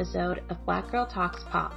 [0.00, 1.74] episode of Black Girl Talks Pop.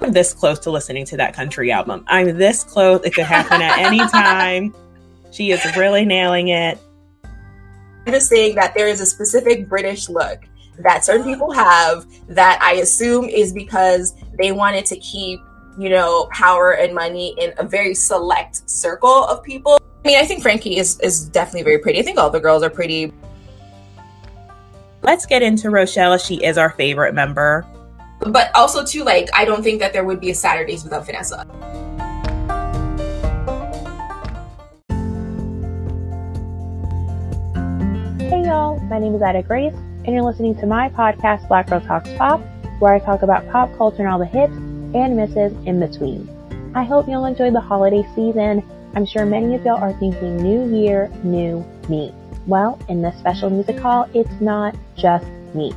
[0.00, 2.02] I'm this close to listening to that country album.
[2.08, 3.00] I'm this close.
[3.04, 4.74] It could happen at any time.
[5.30, 6.80] She is really nailing it.
[7.24, 10.40] I'm just saying that there is a specific British look
[10.80, 15.38] that certain people have that I assume is because they wanted to keep,
[15.78, 19.78] you know, power and money in a very select circle of people.
[20.04, 22.00] I mean, I think Frankie is, is definitely very pretty.
[22.00, 23.12] I think all the girls are pretty.
[25.02, 26.18] Let's get into Rochelle.
[26.18, 27.66] She is our favorite member.
[28.18, 31.46] But also, too, like, I don't think that there would be a Saturdays without Vanessa.
[38.18, 41.80] Hey y'all, my name is Ida Grace, and you're listening to my podcast, Black Girl
[41.80, 42.42] Talks Pop,
[42.78, 46.28] where I talk about pop culture and all the hits and misses in between.
[46.74, 48.62] I hope you'll enjoy the holiday season.
[48.94, 52.12] I'm sure many of y'all are thinking new year, new me.
[52.46, 55.72] Well, in this special music hall, it's not just me.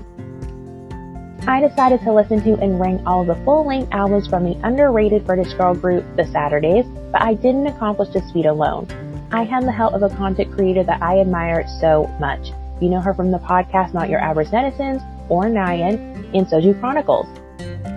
[1.45, 5.25] I decided to listen to and ring all the full length albums from the underrated
[5.25, 8.87] British girl group, The Saturdays, but I didn't accomplish this feat alone.
[9.33, 12.51] I had the help of a content creator that I admire so much.
[12.79, 17.27] You know her from the podcast Not Your Average Netizens or Nyan in Soju Chronicles.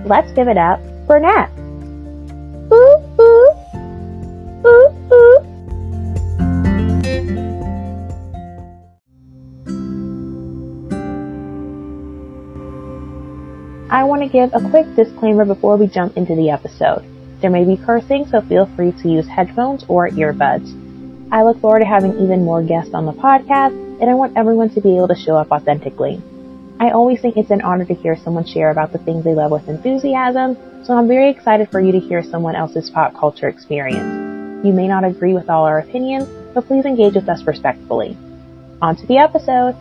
[0.06, 1.48] Let's give it up for Nat.
[2.72, 3.05] Ooh,
[14.16, 17.04] want to give a quick disclaimer before we jump into the episode.
[17.42, 20.72] There may be cursing, so feel free to use headphones or earbuds.
[21.30, 24.70] I look forward to having even more guests on the podcast, and I want everyone
[24.70, 26.22] to be able to show up authentically.
[26.80, 29.50] I always think it's an honor to hear someone share about the things they love
[29.50, 34.64] with enthusiasm, so I'm very excited for you to hear someone else's pop culture experience.
[34.64, 38.16] You may not agree with all our opinions, but please engage with us respectfully.
[38.80, 39.76] On to the episode!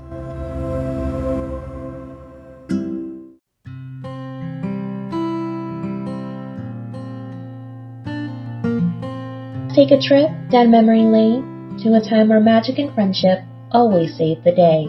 [9.76, 13.40] Take a trip down memory lane to a time where magic and friendship
[13.72, 14.88] always saved the day.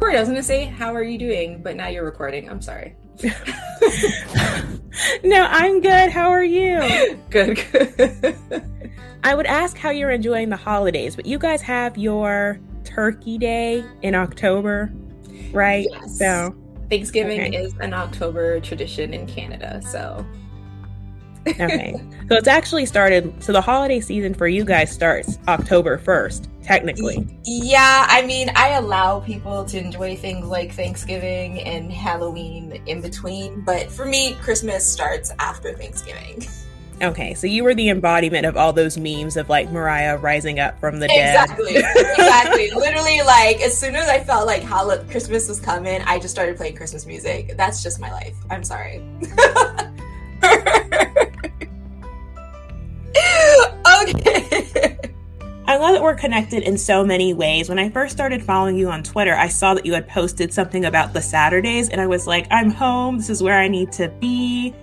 [0.00, 1.62] Sorry, I was going to say, how are you doing?
[1.62, 2.50] But now you're recording.
[2.50, 2.96] I'm sorry.
[5.22, 6.10] No, I'm good.
[6.10, 7.16] How are you?
[7.30, 8.36] good, good.
[9.22, 13.84] I would ask how you're enjoying the holidays, but you guys have your Turkey Day
[14.02, 14.92] in October,
[15.52, 15.86] right?
[15.90, 16.18] Yes.
[16.18, 16.54] So,
[16.90, 17.56] Thanksgiving Okay.
[17.56, 20.24] is an October tradition in Canada, so
[21.46, 21.94] okay.
[22.28, 23.42] so it's actually started.
[23.42, 27.26] So the holiday season for you guys starts October 1st, technically.
[27.44, 33.62] Yeah, I mean, I allow people to enjoy things like Thanksgiving and Halloween in between,
[33.62, 36.46] but for me, Christmas starts after Thanksgiving.
[37.00, 40.80] Okay, so you were the embodiment of all those memes of like Mariah rising up
[40.80, 41.34] from the dead.
[41.34, 42.70] Exactly, exactly.
[42.74, 46.56] Literally, like as soon as I felt like Hol- Christmas was coming, I just started
[46.56, 47.56] playing Christmas music.
[47.56, 48.34] That's just my life.
[48.50, 48.96] I'm sorry.
[54.02, 54.96] okay.
[55.68, 57.68] I love that we're connected in so many ways.
[57.68, 60.86] When I first started following you on Twitter, I saw that you had posted something
[60.86, 63.18] about the Saturdays, and I was like, I'm home.
[63.18, 64.74] This is where I need to be.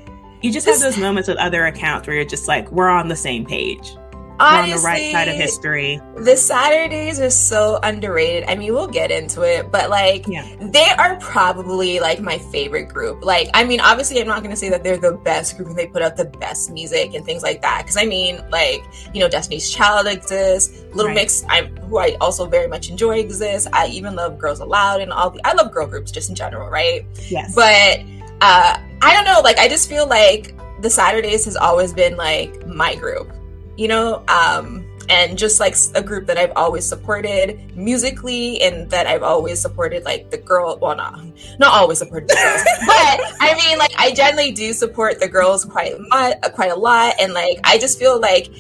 [0.46, 3.16] You just have those moments with other accounts where you're just like, we're on the
[3.16, 3.96] same page.
[4.40, 6.00] We're on the right side of history.
[6.18, 8.44] The Saturdays are so underrated.
[8.48, 10.46] I mean, we'll get into it, but like, Yeah.
[10.62, 13.26] they are probably like my favorite group.
[13.26, 15.76] Like, I mean, obviously, I'm not going to say that they're the best group and
[15.78, 17.80] they put out the best music and things like that.
[17.82, 18.84] Because I mean, like,
[19.16, 21.16] you know, Destiny's Child exists, Little Right.
[21.16, 23.68] Mix, I who I also very much enjoy exists.
[23.74, 25.32] I even love Girls Aloud and all.
[25.32, 27.04] The, I love girl groups just in general, right?
[27.30, 27.56] Yes.
[27.56, 28.02] But
[28.42, 29.42] uh, I don't know.
[29.42, 33.32] Like, I just feel like the Saturdays has always been like my group,
[33.78, 39.08] you know, um, and just like a group that I've always supported musically, and that
[39.08, 40.78] I've always supported like the girl.
[40.82, 41.20] Well, not
[41.60, 45.66] not always supported the girls, but I mean, like I generally do support the girls
[45.66, 48.52] quite much, quite a lot, and like I just feel like.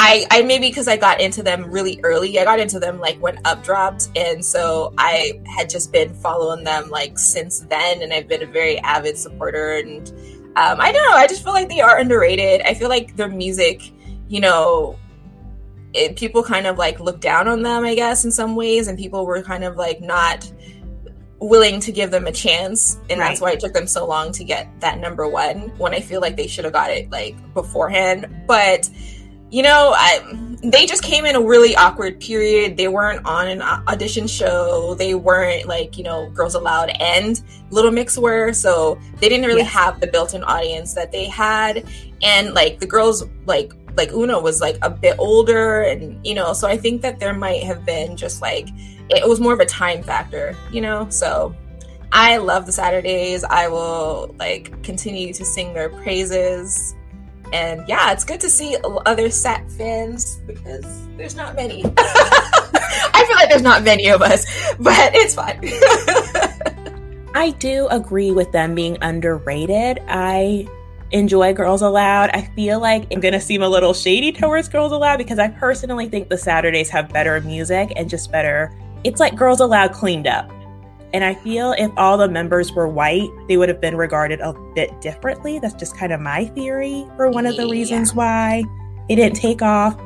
[0.00, 2.38] I, I maybe because I got into them really early.
[2.38, 6.62] I got into them like when Up dropped, and so I had just been following
[6.62, 9.72] them like since then, and I've been a very avid supporter.
[9.72, 10.08] And
[10.54, 12.62] um, I don't know, I just feel like they are underrated.
[12.62, 13.90] I feel like their music,
[14.28, 14.96] you know,
[15.92, 18.96] it, people kind of like look down on them, I guess, in some ways, and
[18.96, 20.50] people were kind of like not
[21.40, 24.44] willing to give them a chance, and that's why it took them so long to
[24.44, 25.76] get that number one.
[25.76, 28.88] When I feel like they should have got it like beforehand, but
[29.50, 30.20] you know, I,
[30.62, 32.76] they just came in a really awkward period.
[32.76, 34.94] They weren't on an audition show.
[34.94, 37.40] They weren't like, you know, Girls Aloud and
[37.70, 38.52] Little Mix were.
[38.52, 39.72] So they didn't really yes.
[39.72, 41.86] have the built in audience that they had.
[42.22, 45.82] And like the girls, like, like Una was like a bit older.
[45.82, 48.68] And, you know, so I think that there might have been just like,
[49.10, 51.08] it was more of a time factor, you know?
[51.08, 51.54] So
[52.12, 53.44] I love the Saturdays.
[53.44, 56.94] I will like continue to sing their praises
[57.52, 61.84] and yeah, it's good to see other Sat fans because there's not many.
[61.98, 64.44] I feel like there's not many of us,
[64.78, 65.60] but it's fine.
[67.34, 70.00] I do agree with them being underrated.
[70.08, 70.66] I
[71.10, 72.30] enjoy Girls Aloud.
[72.34, 75.48] I feel like I'm going to seem a little shady towards Girls Aloud because I
[75.48, 78.72] personally think the Saturdays have better music and just better.
[79.04, 80.50] It's like Girls Aloud cleaned up.
[81.12, 84.52] And I feel if all the members were white, they would have been regarded a
[84.74, 85.58] bit differently.
[85.58, 88.64] That's just kind of my theory for one of the reasons why
[89.08, 89.98] it didn't take off.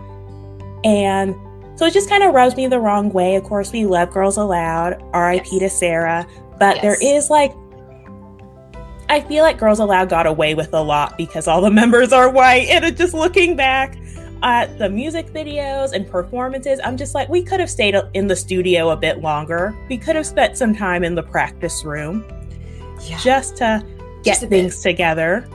[0.84, 1.34] And
[1.74, 3.34] so it just kind of rubs me the wrong way.
[3.34, 5.58] Of course, we love Girls Aloud, RIP yes.
[5.58, 6.26] to Sarah.
[6.58, 6.82] But yes.
[6.82, 7.52] there is like,
[9.08, 12.30] I feel like Girls Aloud got away with a lot because all the members are
[12.30, 12.68] white.
[12.68, 13.98] And just looking back,
[14.42, 18.36] at the music videos and performances, I'm just like, we could have stayed in the
[18.36, 19.76] studio a bit longer.
[19.88, 22.24] We could have spent some time in the practice room
[23.02, 23.18] yeah.
[23.18, 23.84] just to
[24.22, 24.90] get just things bit.
[24.90, 25.48] together.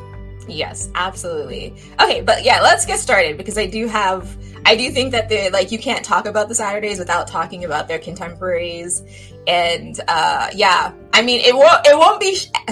[0.48, 1.76] Yes, absolutely.
[2.00, 5.50] Okay, but yeah, let's get started because I do have I do think that the
[5.52, 9.04] like you can't talk about the Saturdays without talking about their contemporaries
[9.46, 12.48] and uh yeah, I mean it won't it won't be sh-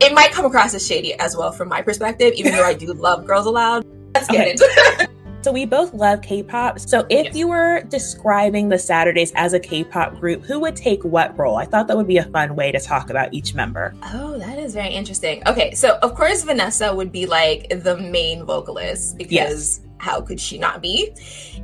[0.00, 2.92] it might come across as shady as well from my perspective even though I do
[2.94, 3.84] love Girls Aloud.
[4.14, 4.50] Let's get okay.
[4.52, 5.10] into it.
[5.42, 6.80] So we both love K-pop.
[6.80, 7.36] So if yes.
[7.36, 11.56] you were describing the Saturdays as a K-pop group, who would take what role?
[11.56, 13.94] I thought that would be a fun way to talk about each member.
[14.02, 15.42] Oh, that is very interesting.
[15.46, 19.80] Okay, so of course Vanessa would be like the main vocalist because yes.
[19.98, 21.14] how could she not be?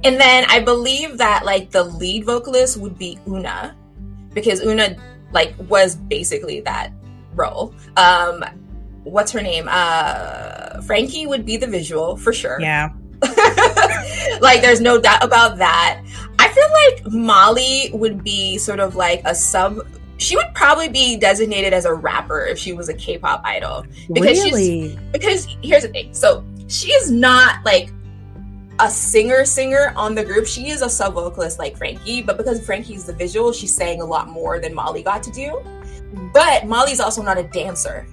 [0.04, 3.76] And then I believe that like the lead vocalist would be Una
[4.32, 4.96] because Una
[5.32, 6.92] like was basically that
[7.34, 7.74] role.
[7.96, 8.44] Um
[9.02, 9.66] what's her name?
[9.68, 12.60] Uh Frankie would be the visual for sure.
[12.60, 12.90] Yeah.
[14.40, 16.02] like there's no doubt about that.
[16.38, 19.86] I feel like Mollie would be sort of like a sub
[20.16, 23.84] she would probably be designated as a rapper if she was a K-pop idol.
[24.12, 24.90] Because really?
[24.90, 26.14] she's because here's the thing.
[26.14, 27.90] So she is not like
[28.80, 30.46] a singer singer on the group.
[30.46, 34.04] She is a sub vocalist like Frankie, but because Frankie's the visual, she's saying a
[34.04, 35.62] lot more than Mollie got to do.
[36.32, 38.06] But Mollie's also not a dancer.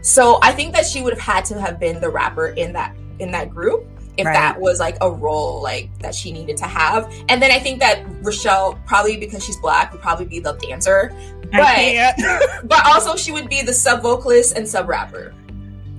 [0.00, 2.96] So I think that she would have had to have been the rapper in that
[3.18, 3.86] in that group
[4.16, 4.34] if right.
[4.34, 7.12] that was like a role like that she needed to have.
[7.28, 11.14] And then I think that Rochelle, probably because she's black, would probably be the dancer.
[11.50, 12.14] But
[12.64, 15.34] but also she would be the sub vocalist and sub rapper.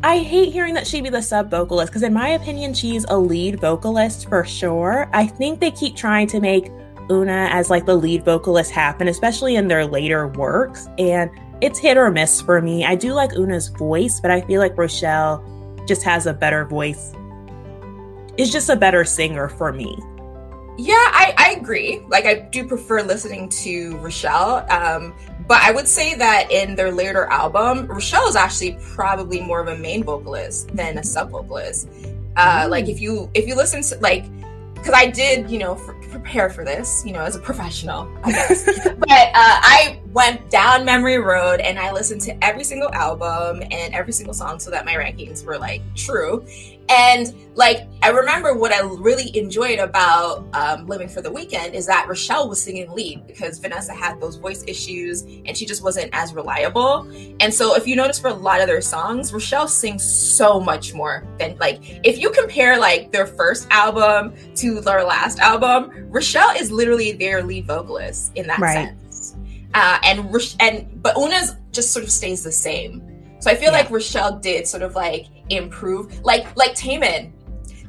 [0.04, 3.18] I hate hearing that she'd be the sub vocalist because, in my opinion, she's a
[3.18, 5.10] lead vocalist for sure.
[5.14, 6.70] I think they keep trying to make
[7.10, 10.90] Una as like the lead vocalist happen, especially in their later works.
[10.98, 11.32] And
[11.62, 12.84] it's hit or miss for me.
[12.84, 15.42] I do like Una's voice, but I feel like Rochelle
[15.88, 17.14] just has a better voice
[18.38, 19.98] is just a better singer for me.
[20.78, 22.02] Yeah, I, I agree.
[22.08, 24.66] Like, I do prefer listening to Rochelle.
[24.72, 25.14] Um,
[25.48, 29.68] but I would say that in their later album, Rochelle is actually probably more of
[29.68, 31.90] a main vocalist than a sub vocalist.
[32.36, 34.26] Uh, like if you if you listen to like
[34.74, 35.76] because I did, you know,
[36.12, 38.66] prepare for this, you know, as a professional, I guess.
[38.84, 43.94] but uh, I went down memory road and I listened to every single album and
[43.94, 46.46] every single song so that my rankings were like true.
[46.90, 51.86] And like, I remember what I really enjoyed about um, Living for the Weekend is
[51.86, 56.10] that Rochelle was singing lead because Vanessa had those voice issues and she just wasn't
[56.14, 57.08] as reliable.
[57.40, 60.94] And so, if you notice for a lot of their songs, Rochelle sings so much
[60.94, 66.56] more than like, if you compare like their first album to their last album, Rochelle
[66.58, 68.74] is literally their lead vocalist in that right.
[68.74, 69.36] sense.
[69.74, 73.02] Uh, and and but Una's just sort of stays the same.
[73.40, 73.80] So I feel yeah.
[73.80, 75.26] like Rochelle did sort of like
[75.58, 77.32] improve, like like Taemin.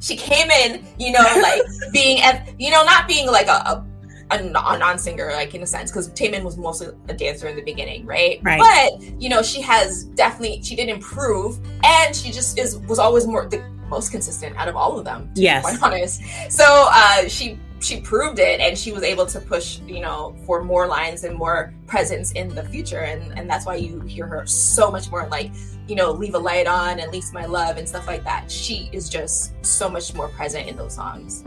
[0.01, 1.61] She came in, you know, like
[1.93, 2.21] being,
[2.59, 3.85] you know, not being like a, a
[4.31, 8.05] a, non-singer like in a sense because Taemin was mostly a dancer in the beginning
[8.05, 8.39] right?
[8.41, 12.99] right but you know she has definitely she did improve and she just is was
[12.99, 17.27] always more the most consistent out of all of them yes quite honest so uh
[17.27, 21.23] she she proved it and she was able to push you know for more lines
[21.23, 25.09] and more presence in the future and and that's why you hear her so much
[25.11, 25.51] more like
[25.87, 28.89] you know leave a light on and least my love and stuff like that she
[28.91, 31.43] is just so much more present in those songs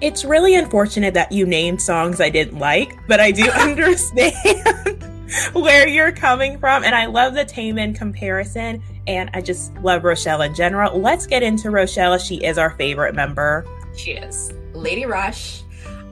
[0.00, 4.34] it's really unfortunate that you named songs i didn't like but i do understand
[5.54, 10.42] where you're coming from and i love the Taemin comparison And I just love Rochelle
[10.42, 10.98] in general.
[10.98, 12.18] Let's get into Rochelle.
[12.18, 13.66] She is our favorite member.
[13.96, 14.52] She is.
[14.72, 15.62] Lady Rush.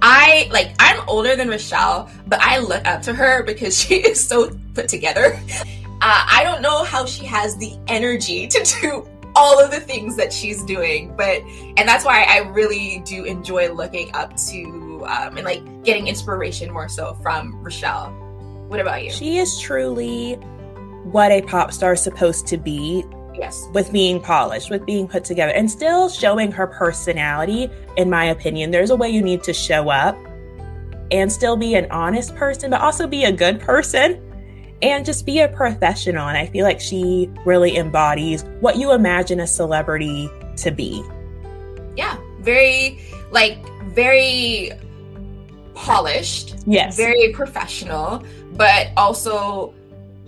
[0.03, 4.23] I like I'm older than Rochelle, but I look up to her because she is
[4.23, 5.39] so put together.
[6.03, 10.17] Uh, I don't know how she has the energy to do all of the things
[10.17, 11.43] that she's doing, but
[11.77, 16.73] and that's why I really do enjoy looking up to um, and like getting inspiration
[16.73, 18.11] more so from Rochelle.
[18.69, 19.11] What about you?
[19.11, 20.35] She is truly
[21.05, 23.05] what a pop star is supposed to be.
[23.41, 23.67] Yes.
[23.73, 28.71] With being polished, with being put together, and still showing her personality, in my opinion.
[28.71, 30.15] There's a way you need to show up
[31.11, 34.23] and still be an honest person, but also be a good person
[34.83, 36.29] and just be a professional.
[36.29, 40.29] And I feel like she really embodies what you imagine a celebrity
[40.59, 41.03] to be.
[41.97, 42.19] Yeah.
[42.41, 43.59] Very, like,
[43.95, 44.73] very
[45.75, 46.57] polished.
[46.67, 46.97] Yes.
[46.97, 49.73] Very professional, but also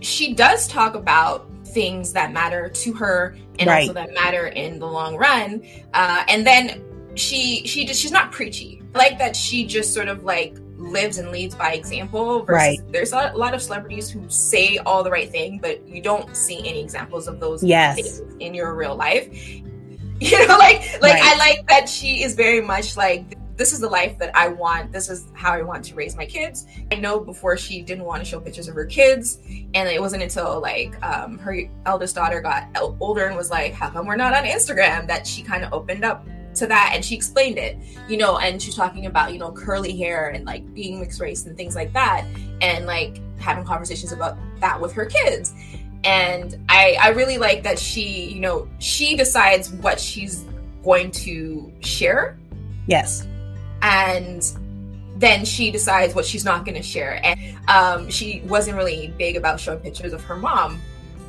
[0.01, 3.81] she does talk about things that matter to her and right.
[3.81, 5.65] also that matter in the long run.
[5.93, 6.83] Uh, and then
[7.15, 8.81] she she just she's not preachy.
[8.95, 12.45] I like that she just sort of like lives and leads by example.
[12.45, 12.79] right.
[12.91, 16.59] There's a lot of celebrities who say all the right thing, but you don't see
[16.59, 18.21] any examples of those yes.
[18.39, 19.61] in your real life.
[20.19, 21.21] You know, like like right.
[21.21, 24.91] I like that she is very much like this is the life that I want.
[24.91, 26.67] This is how I want to raise my kids.
[26.91, 29.39] I know before she didn't want to show pictures of her kids,
[29.73, 32.67] and it wasn't until like um, her eldest daughter got
[32.99, 36.03] older and was like, "How come we're not on Instagram?" that she kind of opened
[36.03, 37.75] up to that and she explained it
[38.07, 41.47] you know and she's talking about you know curly hair and like being mixed race
[41.47, 42.27] and things like that
[42.61, 45.55] and like having conversations about that with her kids
[46.03, 50.45] and i i really like that she you know she decides what she's
[50.83, 52.37] going to share
[52.85, 53.25] yes
[53.83, 54.51] and
[55.15, 59.35] then she decides what she's not going to share and um, she wasn't really big
[59.35, 60.81] about showing pictures of her mom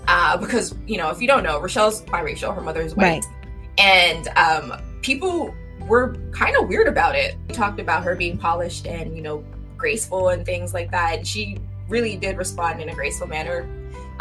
[0.08, 3.78] uh, because you know if you don't know rochelle's biracial her mother is white right.
[3.78, 5.54] and um, people
[5.86, 7.36] were kind of weird about it.
[7.48, 9.44] We talked about her being polished and, you know,
[9.76, 11.18] graceful and things like that.
[11.18, 11.58] And she
[11.88, 13.62] really did respond in a graceful manner.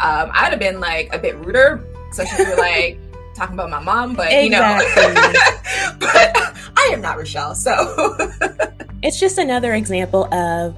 [0.00, 2.98] Um, I'd have been like a bit ruder, especially if you're like
[3.34, 5.02] talking about my mom, but exactly.
[5.02, 6.36] you know, but
[6.76, 8.16] I am not Rochelle, so
[9.02, 10.76] it's just another example of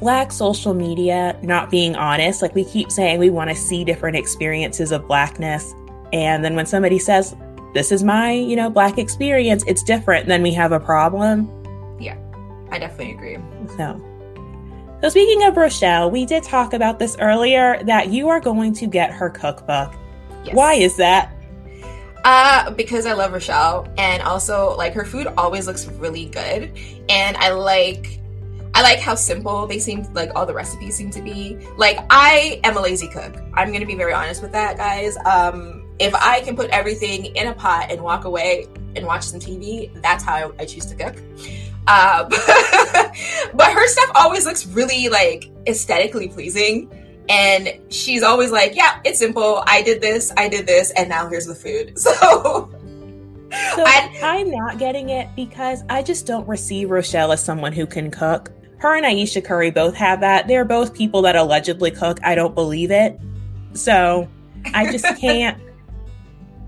[0.00, 2.42] black social media not being honest.
[2.42, 5.74] Like we keep saying we want to see different experiences of blackness.
[6.12, 7.34] And then when somebody says,
[7.74, 11.50] this is my, you know, black experience, it's different, then we have a problem.
[12.00, 12.16] Yeah,
[12.70, 13.38] I definitely agree.
[13.76, 14.00] So,
[15.02, 18.86] so speaking of Rochelle, we did talk about this earlier that you are going to
[18.86, 19.94] get her cookbook.
[20.44, 20.54] Yes.
[20.54, 21.35] Why is that?
[22.26, 26.76] Uh, because I love Rochelle, and also like her food always looks really good,
[27.08, 28.18] and I like
[28.74, 31.56] I like how simple they seem like all the recipes seem to be.
[31.76, 33.36] Like I am a lazy cook.
[33.54, 35.16] I'm gonna be very honest with that, guys.
[35.24, 38.66] Um if I can put everything in a pot and walk away
[38.96, 41.16] and watch some TV, that's how I, choose to cook.
[41.86, 42.24] Uh,
[43.54, 46.90] but her stuff always looks really like aesthetically pleasing.
[47.28, 49.62] And she's always like, yeah, it's simple.
[49.66, 51.98] I did this, I did this, and now here's the food.
[52.06, 52.70] So.
[53.76, 57.86] So I, I'm not getting it because I just don't receive Rochelle as someone who
[57.86, 58.50] can cook.
[58.78, 60.48] Her and Ayesha Curry both have that.
[60.48, 62.18] They're both people that allegedly cook.
[62.24, 63.18] I don't believe it.
[63.72, 64.28] So
[64.74, 65.58] I just can't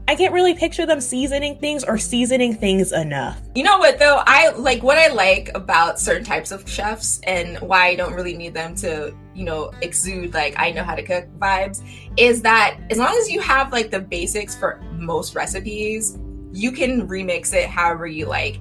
[0.09, 3.43] I can't really picture them seasoning things or seasoning things enough.
[3.55, 4.23] You know what though?
[4.27, 8.35] I like what I like about certain types of chefs and why I don't really
[8.35, 11.83] need them to, you know, exude like I know how to cook vibes
[12.17, 16.19] is that as long as you have like the basics for most recipes,
[16.55, 18.61] you can remix it however you like.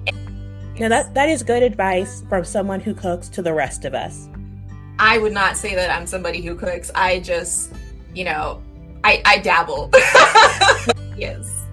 [0.78, 4.28] Now that that is good advice from someone who cooks to the rest of us.
[4.98, 6.90] I would not say that I'm somebody who cooks.
[6.94, 7.72] I just,
[8.14, 8.62] you know,
[9.08, 9.88] I, I dabble.
[11.16, 11.64] yes.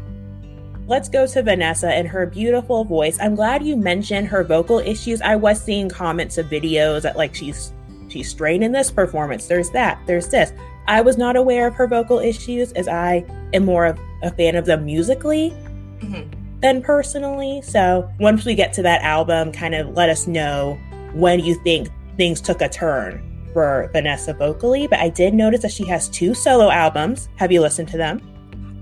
[0.88, 3.18] Let's go to Vanessa and her beautiful voice.
[3.20, 5.22] I'm glad you mentioned her vocal issues.
[5.22, 7.74] I was seeing comments of videos that like she's
[8.08, 9.48] she's straining this performance.
[9.48, 10.00] There's that.
[10.06, 10.54] There's this.
[10.88, 14.56] I was not aware of her vocal issues as I am more of a fan
[14.56, 15.50] of them musically
[16.00, 16.60] mm-hmm.
[16.62, 17.62] than personally.
[17.64, 20.80] So once we get to that album, kind of let us know
[21.12, 25.72] when you think things took a turn for Vanessa vocally, but I did notice that
[25.72, 27.30] she has two solo albums.
[27.38, 28.20] Have you listened to them?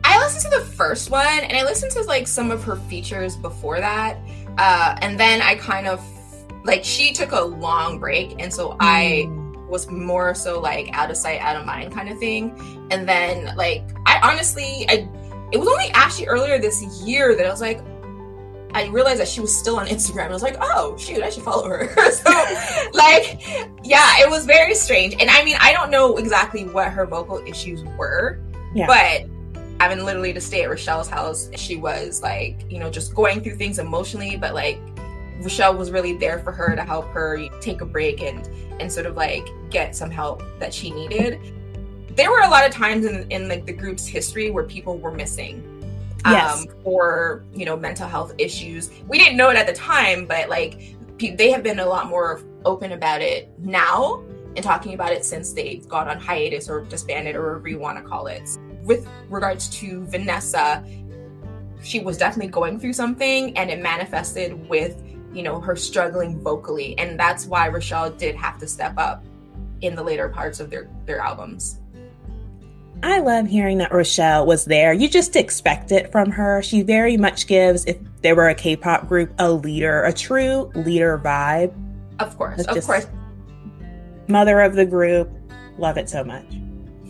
[0.03, 3.35] I listened to the first one and I listened to like some of her features
[3.35, 4.17] before that.
[4.57, 6.03] Uh, and then I kind of
[6.65, 8.77] like she took a long break and so mm.
[8.79, 9.27] I
[9.69, 12.87] was more so like out of sight, out of mind kind of thing.
[12.89, 15.07] And then like I honestly I
[15.51, 17.79] it was only actually earlier this year that I was like,
[18.73, 20.29] I realized that she was still on Instagram.
[20.29, 21.93] I was like, oh shoot, I should follow her.
[22.11, 22.29] so,
[22.93, 23.45] like,
[23.83, 25.15] yeah, it was very strange.
[25.19, 28.39] And I mean, I don't know exactly what her vocal issues were,
[28.73, 28.87] yeah.
[28.87, 29.29] but
[29.79, 31.49] having literally to stay at Rochelle's house.
[31.55, 34.79] She was like, you know, just going through things emotionally, but like
[35.41, 38.47] Rochelle was really there for her to help her take a break and
[38.79, 41.39] and sort of like get some help that she needed.
[42.15, 45.11] There were a lot of times in in like the group's history where people were
[45.11, 45.69] missing.
[46.25, 46.61] Yes.
[46.61, 48.91] Um, for you know mental health issues.
[49.07, 52.41] We didn't know it at the time, but like they have been a lot more
[52.65, 54.23] open about it now
[54.55, 57.97] and talking about it since they've gone on hiatus or disbanded or whatever you want
[57.97, 58.57] to call it.
[58.83, 60.83] With regards to Vanessa,
[61.81, 65.01] she was definitely going through something and it manifested with,
[65.33, 66.97] you know, her struggling vocally.
[66.97, 69.23] And that's why Rochelle did have to step up
[69.81, 71.79] in the later parts of their, their albums.
[73.03, 74.93] I love hearing that Rochelle was there.
[74.93, 76.61] You just expect it from her.
[76.61, 80.71] She very much gives, if there were a K pop group, a leader, a true
[80.73, 81.73] leader vibe.
[82.19, 83.07] Of course, of course.
[84.29, 85.29] Mother of the group.
[85.77, 86.45] Love it so much.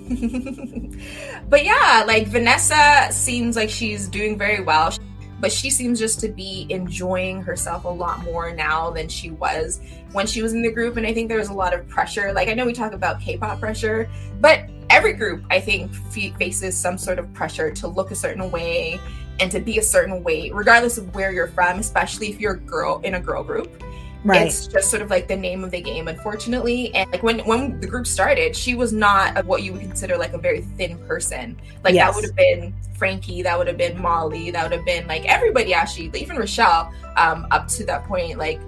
[1.49, 4.97] but yeah, like Vanessa seems like she's doing very well,
[5.39, 9.79] but she seems just to be enjoying herself a lot more now than she was
[10.11, 10.97] when she was in the group.
[10.97, 12.33] And I think there was a lot of pressure.
[12.33, 14.09] Like, I know we talk about K pop pressure,
[14.41, 15.93] but every group, I think,
[16.37, 18.99] faces some sort of pressure to look a certain way
[19.39, 22.59] and to be a certain way, regardless of where you're from, especially if you're a
[22.59, 23.83] girl in a girl group.
[24.25, 24.47] Right.
[24.47, 26.95] it's just sort of like the name of the game unfortunately.
[26.95, 30.15] And like when when the group started she was not a, what you would consider
[30.15, 31.59] like a very thin person.
[31.83, 32.07] Like Yes.
[32.07, 35.25] that would have been frankie that would have been mollie that would have been like
[35.25, 38.61] everybody actually even rochelle um up to that point like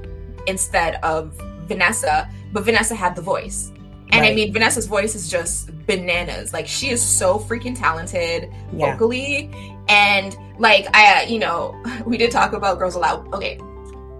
[0.45, 1.33] instead of
[1.67, 2.29] vanessa.
[2.51, 3.71] But vanessa had the voice
[4.15, 8.91] and i mean vanessa's voice is just bananas like she is so freaking talented yeah.
[8.91, 9.51] vocally
[9.87, 13.59] and like i uh, you know we did talk about girls aloud okay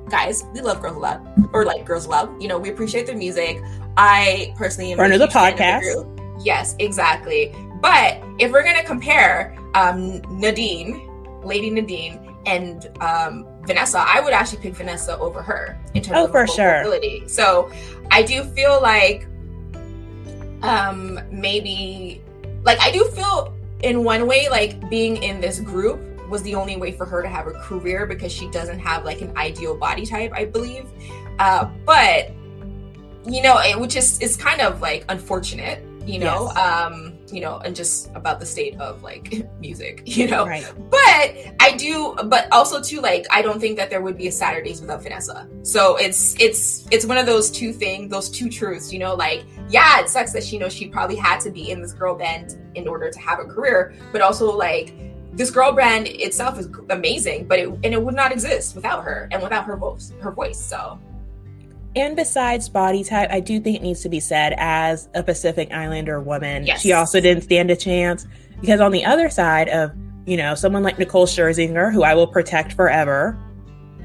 [0.10, 1.22] guys we love girls aloud
[1.54, 3.62] or like girls aloud you know we appreciate their music
[3.98, 5.82] i personally am of the huge fan of podcast.
[5.82, 6.22] group.
[6.44, 11.10] yes exactly but if we're gonna compare um nadine
[11.44, 16.26] lady nadine and um vanessa i would actually pick vanessa over her in terms Oh,
[16.26, 16.80] of for vocal sure.
[16.82, 17.72] ability so
[18.12, 19.28] i do feel like
[20.62, 22.22] um maybe
[22.64, 26.76] like i do feel in one way like being in this group was the only
[26.76, 30.06] way for her to have a career because she doesn't have like an ideal body
[30.06, 30.86] type i believe
[31.40, 32.32] uh but
[33.28, 36.58] you know it, which is is kind of like unfortunate you know Yes.
[36.58, 40.66] um you know and just about the state of like music you know Right.
[40.90, 41.26] but
[41.60, 44.82] I do, but also too, like I don't think that there would be a Saturdays
[44.82, 45.48] without Vanessa.
[45.64, 48.94] So it's it's it's one of those two things, those two truths.
[48.94, 51.82] You know, like yeah, it sucks that she knows she probably had to be in
[51.82, 54.94] this girl band in order to have a career, but also like
[55.34, 59.28] this girl band itself is amazing, but it and it would not exist without her
[59.32, 60.60] and without her voice, her voice.
[60.64, 61.00] So
[61.96, 65.72] And besides body type, I do think it needs to be said as a Pacific
[65.72, 66.82] Islander woman, Yes.
[66.82, 68.28] she also didn't stand a chance
[68.60, 69.92] because on the other side of,
[70.26, 73.38] you know, someone like Nicole Scherzinger, who I will protect forever,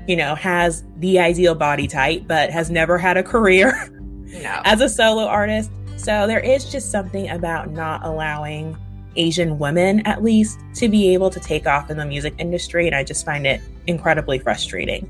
[0.06, 4.80] you know, has the ideal body type, but has never had a career no, as
[4.80, 5.70] a solo artist.
[5.96, 8.76] So there is just something about not allowing
[9.16, 12.86] Asian women, at least, to be able to take off in the music industry.
[12.86, 15.08] And I just find it incredibly frustrating.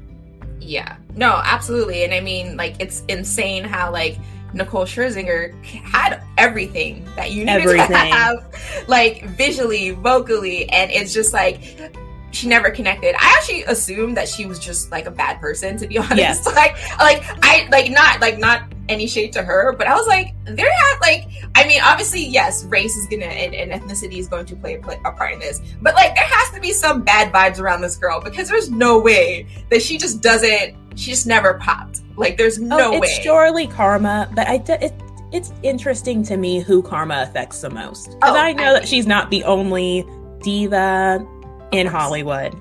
[0.60, 2.04] Yeah, no, absolutely.
[2.04, 4.18] And I mean, like, it's insane how, like,
[4.52, 7.88] Nicole Scherzinger had everything that you needed Everything.
[7.88, 10.68] to have, like, visually, vocally.
[10.70, 11.92] And it's just like,
[12.32, 13.14] she never connected.
[13.18, 16.16] I actually assumed that she was just like a bad person, to be honest.
[16.16, 16.46] Yes.
[16.46, 20.34] Like, like I like not like not any shade to her, but I was like,
[20.44, 24.46] there have like, I mean, obviously, yes, race is gonna and, and ethnicity is going
[24.46, 27.32] to play, play a part in this, but like, there has to be some bad
[27.32, 30.76] vibes around this girl because there's no way that she just doesn't.
[30.96, 32.00] She just never popped.
[32.16, 33.20] Like, there's oh, no oh, it's way.
[33.22, 34.92] surely karma, but I d- it,
[35.32, 38.82] it's interesting to me who karma affects the most because Oh, I know I that
[38.82, 40.04] mean- she's not the only
[40.42, 41.24] diva
[41.72, 41.92] in course.
[42.02, 42.54] Hollywood,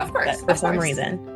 [0.00, 0.84] of course, for of some course.
[0.84, 1.35] reason.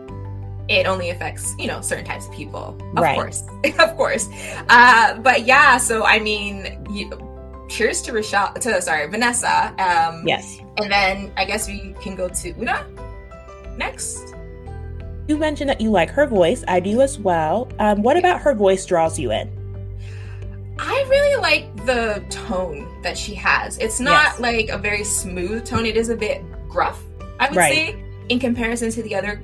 [0.70, 3.16] It only affects you know certain types of people of Right.
[3.16, 3.42] course
[3.78, 4.28] of course
[4.68, 7.10] uh but yeah so i mean you,
[7.68, 12.28] cheers to rochelle to sorry vanessa um Yes, and then i guess we can go
[12.28, 12.86] to una
[13.76, 14.34] next
[15.28, 16.64] you mentioned that you like her voice.
[16.66, 17.70] I do as well.
[17.78, 19.48] Um, what about her voice draws you in?
[20.78, 24.40] i really like the tone that she has it's not Yes.
[24.40, 27.00] like a very smooth tone it is a bit gruff
[27.38, 27.72] i would Right.
[27.94, 29.40] say in comparison to the other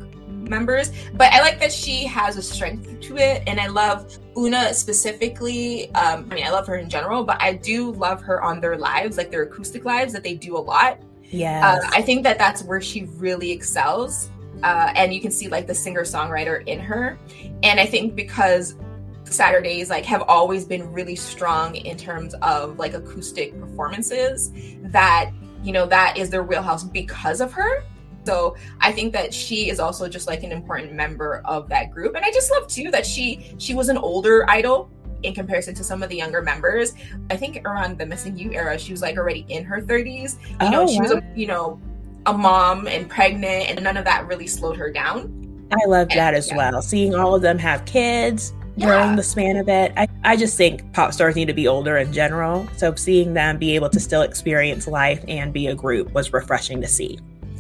[0.49, 4.73] members but i like that she has a strength to it and i love una
[4.73, 8.61] specifically um i mean i love her in general but i do love her on
[8.61, 10.99] their lives like their acoustic lives that they do a lot.
[11.31, 14.31] Yeah, uh, i think that that's where she really excels
[14.63, 17.19] uh, and you can see like the singer songwriter in her.
[17.63, 18.77] And i think because
[19.25, 24.53] saturdays like have always been really strong in terms of like acoustic performances
[24.85, 25.33] that
[25.67, 27.83] you know, that is their wheelhouse because of her.
[28.27, 32.17] So I think that she is also just like an important member of that group.
[32.17, 34.91] And I just love too that she she was an older idol
[35.23, 36.95] in comparison to some of the younger members.
[37.31, 40.37] I think around the Missing You era, she was like already in her 30s.
[40.43, 41.03] You oh, know, she wow.
[41.03, 41.81] was a, you know,
[42.27, 45.33] a mom and pregnant and none of that really slowed her down.
[45.73, 46.57] I love that as yeah.
[46.57, 46.83] well.
[46.83, 48.87] Seeing all of them have kids yeah.
[48.87, 49.93] during the span of it.
[49.97, 52.67] I, I just think pop stars need to be older in general.
[52.77, 56.81] So seeing them be able to still experience life and be a group was refreshing
[56.81, 57.19] to see.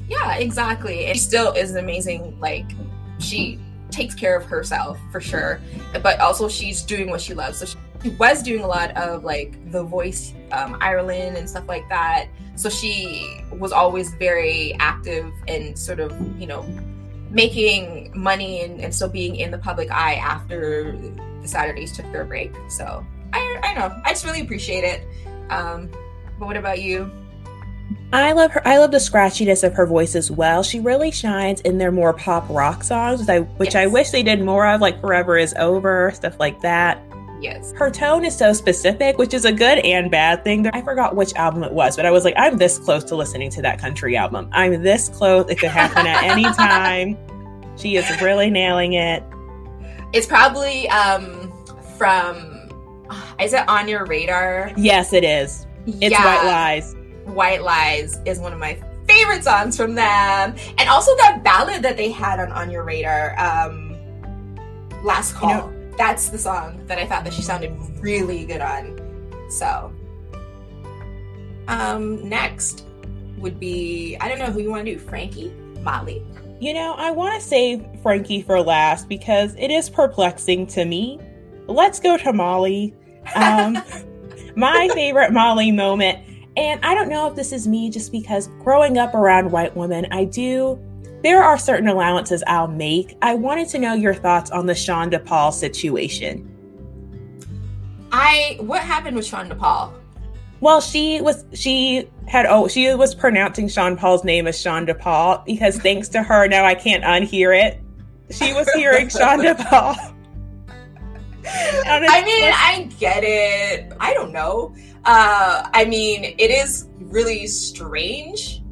[0.09, 1.07] Yeah, exactly.
[1.13, 2.39] She still is amazing.
[2.41, 2.67] Like
[3.19, 3.59] she
[3.91, 5.61] takes care of herself for sure,
[6.03, 7.59] but also she's doing what she loves.
[7.59, 7.67] So
[8.03, 12.29] she was doing a lot of like The Voice um, Ireland and stuff like that.
[12.55, 16.63] So she was always very active and sort of, you know,
[17.31, 20.97] making money and, and still being in the public eye after
[21.43, 22.53] the Saturdays took their break.
[22.69, 25.07] So I, I know, I just really appreciate it.
[25.51, 25.91] Um,
[26.39, 27.11] but what about you?
[28.13, 28.67] I love her.
[28.67, 30.63] I love the scratchiness of her voice as well.
[30.63, 33.77] She really shines in their more pop rock songs, which I, which yes.
[33.77, 37.03] I wish they did more of, like "Forever Is Over," stuff like that.
[37.41, 37.73] Yes.
[37.77, 40.67] Her tone is so specific, which is a good and bad thing.
[40.69, 43.51] I forgot which album it was, but I was like, I'm this close to listening
[43.51, 44.49] to that country album.
[44.53, 45.51] I'm this close.
[45.51, 47.19] It could happen at any time.
[47.77, 49.23] She is really nailing it.
[50.13, 51.53] It's probably um
[51.99, 52.53] from
[53.39, 54.73] is it on your radar?
[54.77, 55.67] Yes, it is.
[55.87, 56.25] It's yeah.
[56.25, 56.96] White Lies.
[57.27, 60.55] White Lies is one of my favorite songs from them.
[60.79, 63.97] And also that ballad that they had on On Your Radar, um
[65.03, 65.51] Last Call.
[65.51, 69.01] You know, that's the song that I thought that she sounded really good on.
[69.51, 69.93] So,
[71.69, 72.85] um, next
[73.39, 76.25] would be I don't know who you want to do, Frankie, Mollie.
[76.59, 81.21] You know, I want to save Frankie for last because it is perplexing to me.
[81.67, 82.95] Let's go to Mollie.
[83.35, 83.77] Um,
[84.57, 86.26] my favorite Mollie moment,
[86.57, 90.07] and I don't know if this is me just because growing up around white women,
[90.11, 90.79] I do
[91.23, 93.17] there are certain allowances I'll make.
[93.21, 96.53] I wanted to know your thoughts on the Sean DePaul situation.
[98.13, 99.93] I what happened with Sean DePaul?
[100.61, 105.45] Well, she was she had oh she was pronouncing Sean Paul's name as Sean DePaul
[105.45, 107.81] because thanks to her now I can't unhear it.
[108.31, 109.97] She was hearing Sean Paul.
[111.87, 113.93] I mean, I get it.
[114.01, 114.75] I don't know.
[115.05, 118.63] Uh, I mean, it is really strange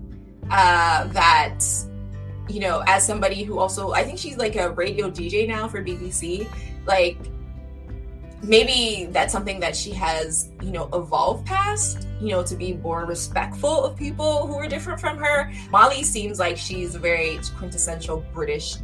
[0.51, 1.63] uh, that
[2.49, 5.83] you know, as somebody who also, I think she's like a radio DJ now for
[5.83, 6.47] BBC,
[6.87, 7.17] like
[8.43, 13.07] maybe that's something that she has, you know, evolved past, you know, to be more
[13.07, 15.51] respectful of people who are different from her.
[15.71, 18.77] Mollie seems like she's a very quintessential British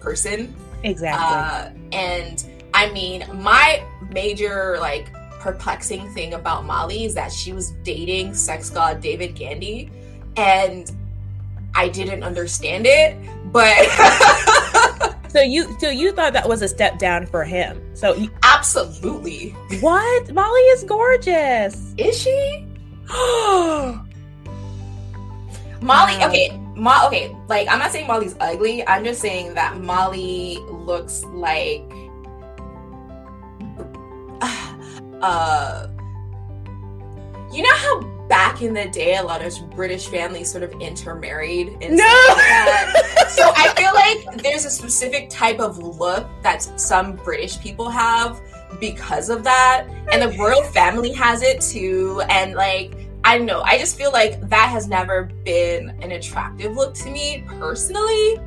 [0.00, 0.54] person.
[0.84, 1.18] Exactly.
[1.18, 2.44] Uh, and
[2.78, 8.70] I mean, my major, like, perplexing thing about Mollie is that she was dating sex
[8.70, 9.90] god David Gandy.
[10.36, 10.88] And
[11.74, 13.16] I didn't understand it,
[13.52, 13.74] but
[15.28, 17.82] So you so you thought that was a step down for him.
[17.94, 19.50] So you, Absolutely.
[19.80, 20.32] What?
[20.32, 21.94] Mollie is gorgeous.
[21.98, 22.64] Is she?
[25.80, 28.86] Mollie, okay, Mo- okay, like I'm not saying Mollie's ugly.
[28.86, 31.82] I'm just saying that Mollie looks like
[35.22, 35.88] uh
[37.52, 41.68] you know how back in the day, a lot of British families sort of intermarried
[41.80, 42.24] and no!
[42.28, 47.88] Like so I feel like there's a specific type of look that some British people
[47.88, 48.40] have
[48.80, 49.86] because of that.
[50.12, 52.22] And the royal family has it too.
[52.28, 56.76] And like, I don't know, I just feel like that has never been an attractive
[56.76, 58.38] look to me personally.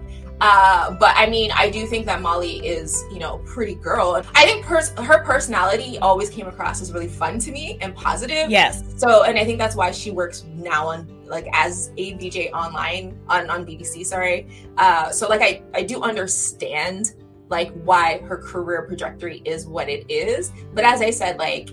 [0.42, 4.20] Uh, but I mean, I do think that Mollie is, you know, pretty girl.
[4.34, 8.50] I think pers- her personality always came across as really fun to me and positive.
[8.50, 8.84] Yes.
[8.98, 13.20] So, and I think that's why she works now on like as a DJ online
[13.30, 14.04] on on BBC.
[14.04, 14.48] Sorry.
[14.78, 17.14] Uh, so like I I do understand
[17.50, 20.52] like why her career trajectory is what it is.
[20.74, 21.70] But as I said, like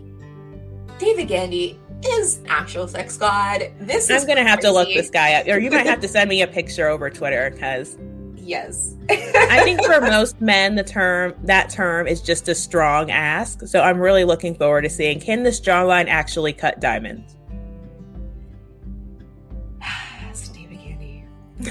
[0.99, 3.73] David Gandy is actual sex god.
[3.81, 6.29] This I'm gonna have to look this guy up, or you might have to send
[6.29, 7.97] me a picture over Twitter because
[8.49, 8.95] yes.
[9.11, 13.67] I think for most men, the term that term is just a strong ask.
[13.67, 17.37] So I'm really looking forward to seeing can this jawline actually cut diamonds?
[20.79, 21.25] Candy.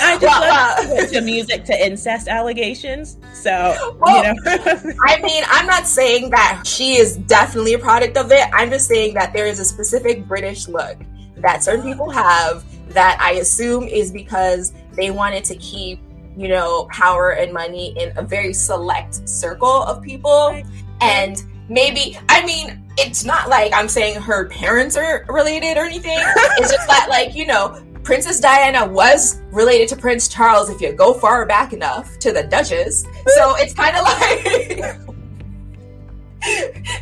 [0.00, 3.18] I just well, love uh, to music to incest allegations.
[3.34, 4.40] So, well, you know.
[5.06, 8.48] I mean, I'm not saying that she is definitely a product of it.
[8.52, 10.96] I'm just saying that there is a specific British look
[11.36, 16.00] that certain people have that I assume is because they wanted to keep,
[16.36, 20.60] you know, power and money in a very select circle of people.
[21.00, 26.18] And maybe I mean it's not like I'm saying her parents are related or anything.
[26.18, 30.92] it's just that like you know Princess Diana was related to Prince Charles if you
[30.92, 33.02] go far back enough to the Duchess.
[33.02, 34.44] So it's kind of like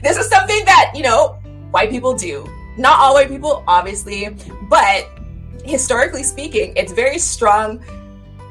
[0.02, 1.38] this is something that you know
[1.70, 2.46] white people do.
[2.78, 4.36] Not all white people, obviously,
[4.68, 5.08] but
[5.66, 7.84] historically speaking, it's very strong.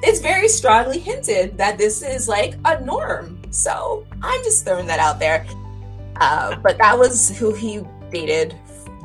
[0.03, 3.41] It's very strongly hinted that this is like a norm.
[3.51, 5.45] So I'm just throwing that out there.
[6.17, 8.55] Uh, but that was who he dated.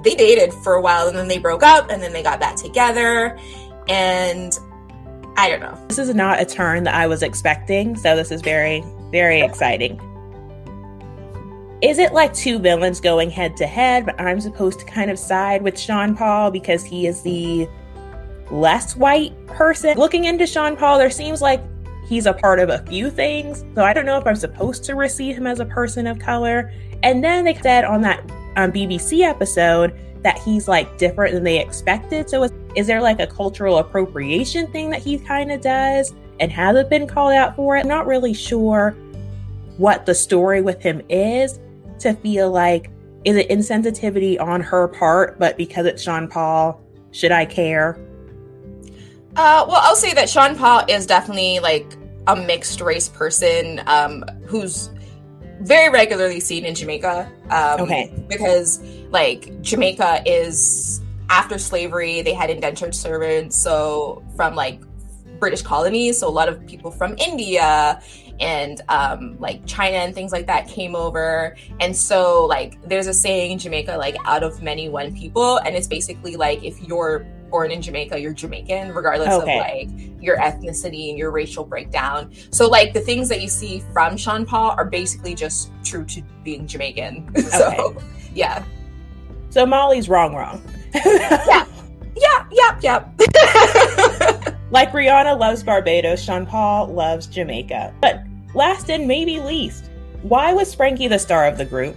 [0.04, 2.56] They dated for a while and then they broke up and then they got back
[2.56, 3.38] together.
[3.88, 4.52] And
[5.36, 5.78] I don't know.
[5.88, 7.96] This is not a turn that I was expecting.
[7.96, 10.00] So this is very, very exciting.
[11.82, 15.18] Is it like two villains going head to head, but I'm supposed to kind of
[15.18, 17.66] side with Sean Paul because he is the
[18.50, 19.96] less white person?
[19.96, 21.62] Looking into Sean Paul, there seems like
[22.06, 23.64] he's a part of a few things.
[23.74, 26.72] So I don't know if I'm supposed to receive him as a person of color.
[27.02, 28.20] And then they said on that
[28.56, 32.28] um, BBC episode that he's like different than they expected.
[32.28, 36.50] So is, is there like a cultural appropriation thing that he kind of does and
[36.50, 37.80] hasn't been called out for it?
[37.80, 38.90] I'm not really sure
[39.76, 41.58] what the story with him is
[42.00, 42.90] to feel like
[43.24, 46.82] is it insensitivity on her part, but because it's Sean Paul,
[47.12, 47.98] should I care?
[49.36, 54.24] Uh, well, I'll say that Sean Paul is definitely like a mixed race person um,
[54.46, 54.90] who's
[55.60, 57.30] very regularly seen in Jamaica.
[57.50, 58.12] Um, okay.
[58.28, 64.80] Because like Jamaica is after slavery, they had indentured servants, so from like
[65.38, 68.02] British colonies, so a lot of people from India
[68.40, 71.56] and um, like China and things like that came over.
[71.78, 75.58] And so, like, there's a saying in Jamaica, like, out of many, one people.
[75.58, 79.58] And it's basically like if you're born in Jamaica, you're Jamaican, regardless okay.
[79.58, 82.32] of like your ethnicity and your racial breakdown.
[82.50, 86.22] So, like, the things that you see from Sean Paul are basically just true to
[86.44, 87.34] being Jamaican.
[87.50, 88.04] so, okay.
[88.34, 88.64] yeah.
[89.50, 90.62] So, Mollie's wrong, wrong.
[90.94, 91.66] yeah.
[92.16, 93.20] Yeah, yep, yep.
[94.70, 97.94] like Rihanna loves Barbados, Sean Paul loves Jamaica.
[98.00, 99.90] But last and maybe least,
[100.22, 101.96] why was Frankie the star of the group?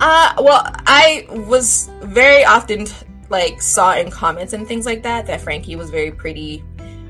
[0.00, 2.86] Uh, well, I was very often
[3.30, 6.64] like saw in comments and things like that that Frankie was very pretty.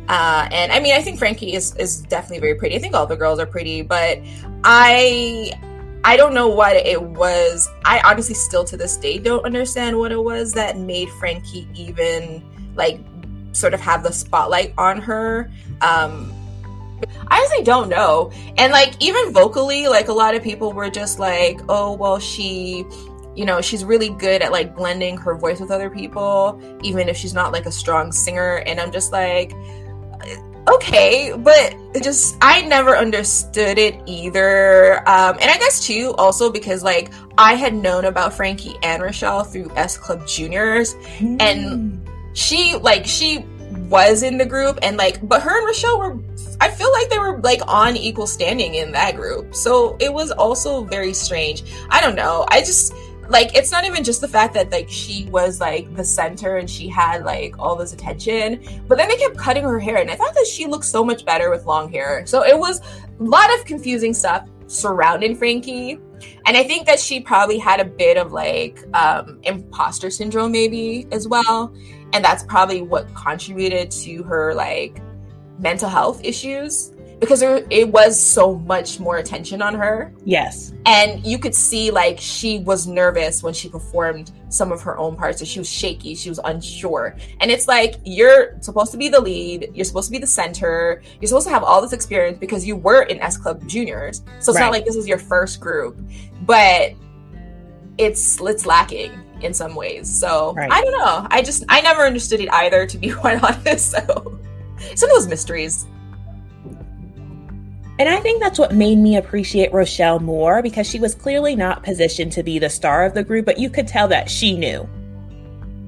[0.09, 2.77] Uh, and I mean, I think Frankie is is definitely very pretty.
[2.77, 4.19] I think all the girls are pretty, but
[4.63, 5.53] I
[6.05, 7.69] I don't know what it was.
[7.85, 12.45] I honestly still to this day don't understand what it was that made Frankie even
[12.75, 13.01] like
[13.53, 15.51] sort of have the spotlight on her.
[15.81, 16.33] Um,
[17.29, 18.31] I honestly don't know.
[18.59, 22.85] And like even vocally, like a lot of people were just like, oh well she
[23.37, 27.17] you know, she's really good at like blending her voice with other people, even if
[27.17, 28.63] she's not like a strong singer.
[28.67, 29.53] And I'm just like,
[30.69, 34.99] okay, but just I never understood it either.
[35.09, 39.45] Um, and I guess too, also because like I had known about Frankie and Rochelle
[39.45, 41.41] through S Club Juniors, mm.
[41.41, 42.01] and
[42.35, 43.45] she like she
[43.89, 46.19] was in the group and like but her and Rochelle were
[46.61, 49.55] I feel like they were like on equal standing in that group.
[49.55, 51.65] So it was also very strange.
[51.91, 52.47] I don't know.
[52.49, 52.95] I just
[53.29, 56.69] like it's not even just the fact that like she was like the center and
[56.69, 60.15] she had like all this attention but then they kept cutting her hair and i
[60.15, 62.25] thought that she looked so much better with long hair.
[62.27, 65.99] So it was a lot of confusing stuff surrounding frankie
[66.47, 71.07] and i think that she probably had a bit of like um imposter syndrome maybe
[71.13, 71.75] as well
[72.15, 75.01] and that's probably what contributed to her like
[75.59, 80.13] mental health issues because there, it was so much more attention on her.
[80.25, 80.73] Yes.
[80.87, 85.17] And you could see like she was nervous when she performed some of her own
[85.17, 85.39] parts.
[85.39, 87.17] So she was shaky, she was unsure.
[87.41, 91.03] And it's like you're supposed to be the lead, you're supposed to be the center,
[91.21, 94.23] you're supposed to have all this experience because you were in S Club Juniors.
[94.41, 94.67] So it's right.
[94.67, 95.99] not like this is your first group.
[96.43, 96.95] But
[97.99, 100.09] it's it's lacking in some ways.
[100.09, 100.71] So right.
[100.71, 101.27] I don't know.
[101.31, 103.93] I just I never understood it either, to be quite honest.
[103.93, 104.41] So
[104.95, 105.87] some of those mysteries.
[107.99, 111.85] And I think that's what made me appreciate Rochelle more because she was clearly not
[111.85, 114.89] positioned to be the star of the group, but you could tell that she knew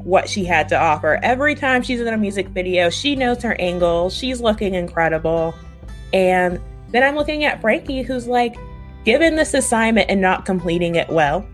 [0.04, 1.18] what she had to offer.
[1.24, 5.52] Every time she's in a music video, she knows her angle, she's looking incredible.
[6.12, 8.56] And then I'm looking at Frankie, who's like
[9.04, 11.44] given this assignment and not completing it well.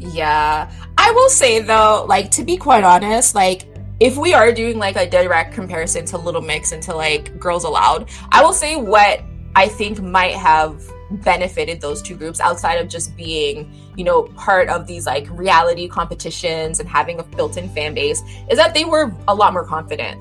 [0.00, 0.70] Yeah.
[0.98, 3.64] I will say though, like to be quite honest, like
[4.04, 7.64] if we are doing like a direct comparison to Little Mix and to like Girls
[7.64, 9.22] Aloud, I will say what
[9.56, 10.82] I think might have
[11.22, 15.88] benefited those two groups outside of just being, you know, part of these like reality
[15.88, 20.20] competitions and having a built-in fan base is that they were a lot more confident.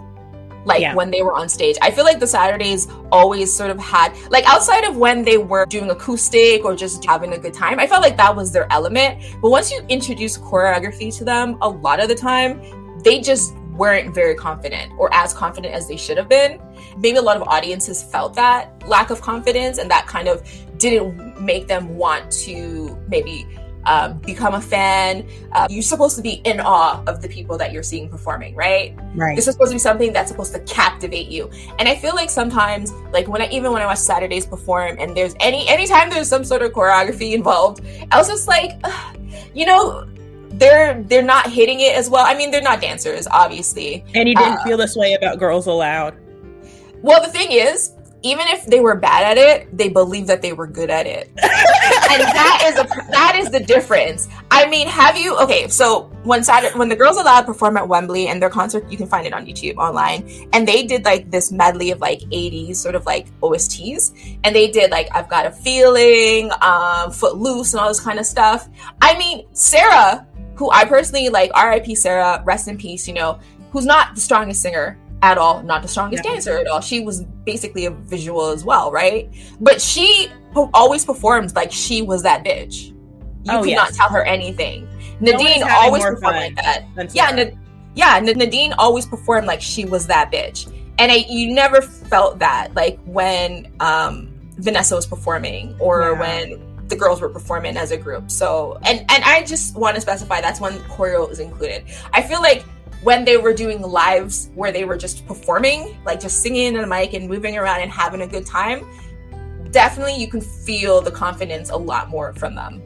[0.66, 0.96] like Yeah.
[0.96, 1.76] when they were on stage.
[1.82, 5.66] I feel like the Saturdays always sort of had like outside of when they were
[5.66, 9.22] doing acoustic or just having a good time, I felt like that was their element.
[9.42, 12.62] But once you introduce choreography to them, a lot of the time
[13.04, 16.62] they just weren't very confident or as confident as they should have been.
[16.98, 21.42] Maybe a lot of audiences felt that lack of confidence and that kind of didn't
[21.42, 23.48] make them want to maybe
[23.86, 25.28] um, become a fan.
[25.52, 28.98] Uh, you're supposed to be in awe of the people that you're seeing performing, right?
[29.14, 29.36] Right.
[29.36, 31.50] This is supposed to be something that's supposed to captivate you.
[31.80, 35.16] And I feel like sometimes, like when I even when I watch Saturdays perform, and
[35.16, 39.18] there's any anytime there's some sort of choreography involved, I was just like, ugh,
[39.54, 40.08] you know,
[40.54, 42.26] they're they're not hitting it as well.
[42.26, 44.04] I mean, they're not dancers, obviously.
[44.14, 46.16] And you didn't Uh, feel this way about Girls Aloud.
[47.02, 47.92] Well, the thing is,
[48.26, 51.28] even if they were bad at it, they believed that they were good at it.
[51.44, 54.30] and that is a that is the difference.
[54.50, 55.68] I mean, have you okay?
[55.68, 59.08] So when Saturday, when the Girls Aloud perform at Wembley and their concert, you can
[59.08, 62.96] find it on YouTube online, and they did like this medley of like '80s sort
[62.96, 64.14] of like OSTs,
[64.46, 68.26] and they did like "I've Got a Feeling," um, "Footloose," and all this kind of
[68.26, 68.70] stuff.
[69.02, 71.96] I mean, Sarah, who I personally like, R.I.P.
[71.96, 73.08] Sarah, rest in peace.
[73.08, 73.40] You know,
[73.72, 76.32] who's not the strongest singer at all, not the strongest Yeah.
[76.34, 76.82] dancer at all.
[76.82, 79.30] She was basically a visual as well, right?
[79.62, 82.90] But she po- always performed like she was that bitch.
[83.46, 83.78] You Oh, could yes.
[83.78, 84.88] not tell her anything.
[85.20, 86.84] No Nadine having always performed like that.
[87.14, 87.32] Yeah.
[87.32, 87.58] Nad-
[87.96, 88.20] yeah.
[88.20, 92.74] Nad- Nadine always performed like she was that bitch, and I, you never felt that
[92.76, 96.20] like when um, Vanessa was performing or Yeah.
[96.20, 98.30] when the girls were performing as a group.
[98.30, 101.86] So, and and I just want to specify that's when choreo is included.
[102.12, 102.64] I feel like
[103.04, 106.88] when they were doing lives where they were just performing, like just singing in a
[106.88, 108.86] mic and moving around and having a good time,
[109.72, 112.82] definitely you can feel the confidence a lot more from them.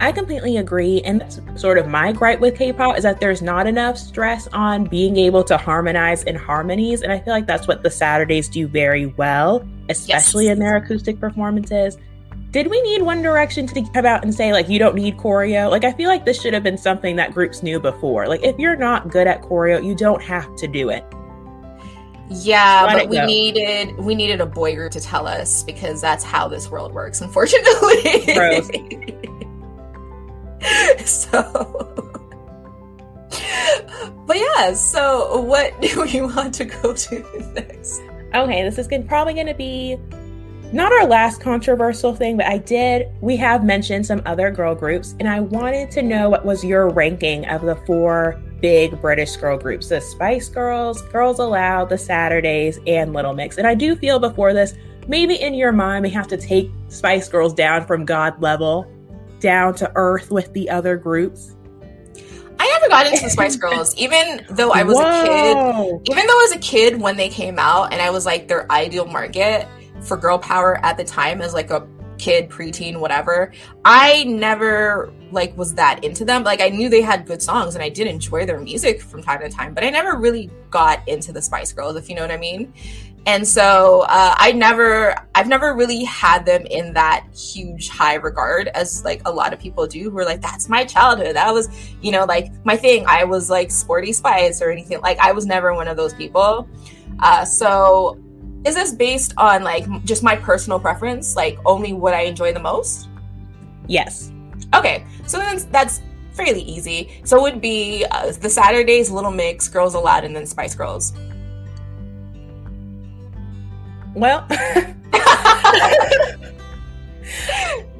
[0.00, 1.02] I completely agree.
[1.02, 4.48] And that's sort of my gripe with K pop is that there's not enough stress
[4.48, 7.02] on being able to harmonize in harmonies.
[7.02, 10.54] And I feel like that's what the Saturdays do very well, especially Yes.
[10.54, 11.96] in their acoustic performances.
[12.54, 15.68] Did we need One Direction to come out and say, like, you don't need choreo?
[15.68, 18.28] Like, I feel like this should have been something that groups knew before.
[18.28, 21.04] Like, if you're not good at choreo, you don't have to do it.
[22.30, 23.26] Yeah, Let but we go.
[23.26, 27.20] needed we needed a boy group to tell us because that's how this world works,
[27.20, 28.22] unfortunately.
[28.34, 28.68] Gross.
[31.10, 32.22] so
[34.28, 38.00] But yeah, so what do we want to go to next?
[38.32, 39.98] Okay, this is probably going to be
[40.74, 43.06] not our last controversial thing, but I did.
[43.20, 46.88] We have mentioned some other girl groups, and I wanted to know what was your
[46.88, 52.80] ranking of the four big British girl groups the Spice Girls, Girls Aloud, the Saturdays,
[52.88, 53.56] and Little Mix.
[53.56, 54.74] And I do feel before this,
[55.06, 58.90] maybe in your mind, we have to take Spice Girls down from God level
[59.38, 61.54] down to earth with the other groups.
[62.58, 66.10] I never got into the Spice Girls, even though I was a kid.
[66.10, 68.70] Even though I was a kid when they came out and I was like their
[68.72, 69.68] ideal market
[70.04, 71.86] for girl power at the time as like a
[72.18, 73.52] kid, preteen, whatever,
[73.84, 76.44] I never like was that into them.
[76.44, 79.40] Like I knew they had good songs and I did enjoy their music from time
[79.40, 82.30] to time, but I never really got into the Spice Girls, if you know what
[82.30, 82.72] I mean.
[83.26, 88.68] And so uh, I never, I've never really had them in that huge high regard
[88.68, 91.34] as like a lot of people do who are like, that's my childhood.
[91.34, 91.68] That was,
[92.02, 93.06] you know, like my thing.
[93.06, 95.00] I was like sporty spice or anything.
[95.00, 96.68] Like I was never one of those people.
[97.18, 98.18] Uh, so
[98.64, 101.36] is this based on like just my personal preference?
[101.36, 103.08] Like only what I enjoy the most?
[103.86, 104.32] Yes.
[104.74, 106.00] Okay, so then that's
[106.32, 107.20] fairly easy.
[107.24, 111.12] So it would be uh, the Saturdays, Little Mix, Girls Aloud, and then Spice Girls.
[114.14, 114.46] Well,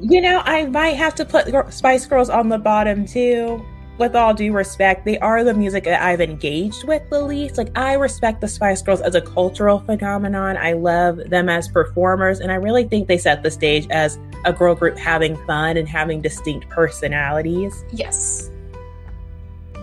[0.01, 3.63] you know, I might have to put Spice Girls on the bottom too.
[3.97, 7.57] With all due respect, they are the music that I've engaged with the least.
[7.57, 10.57] Like, I respect the Spice Girls as a cultural phenomenon.
[10.57, 14.51] I love them as performers, and I really think they set the stage as a
[14.51, 17.85] girl group having fun and having distinct personalities.
[17.93, 18.49] yes.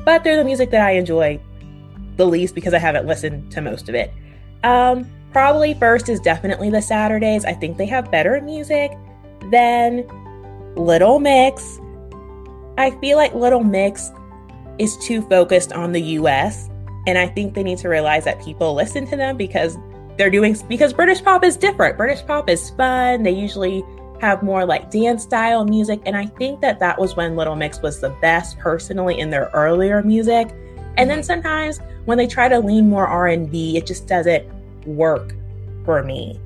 [0.05, 1.41] But they're the music that I enjoy
[2.17, 4.13] the least because I haven't listened to most of it.
[4.65, 7.45] Um, probably first is definitely the Saturdays.
[7.45, 8.91] I think they have better music
[9.51, 10.05] than
[10.75, 11.79] Little Mix.
[12.79, 14.11] I feel like Little Mix
[14.79, 16.69] is too focused on the US,
[17.07, 19.77] and I think they need to realize that people listen to them because
[20.17, 21.97] they're doing because British pop is different.
[21.97, 23.23] British pop is fun.
[23.23, 23.85] They usually
[24.21, 27.83] have more like dance style music, and I think that that was when Little Mix
[27.83, 30.55] was the best personally in their earlier music.
[30.97, 34.47] And then sometimes when they try to lean more R&B, it just doesn't
[34.87, 35.35] work
[35.85, 36.39] for me.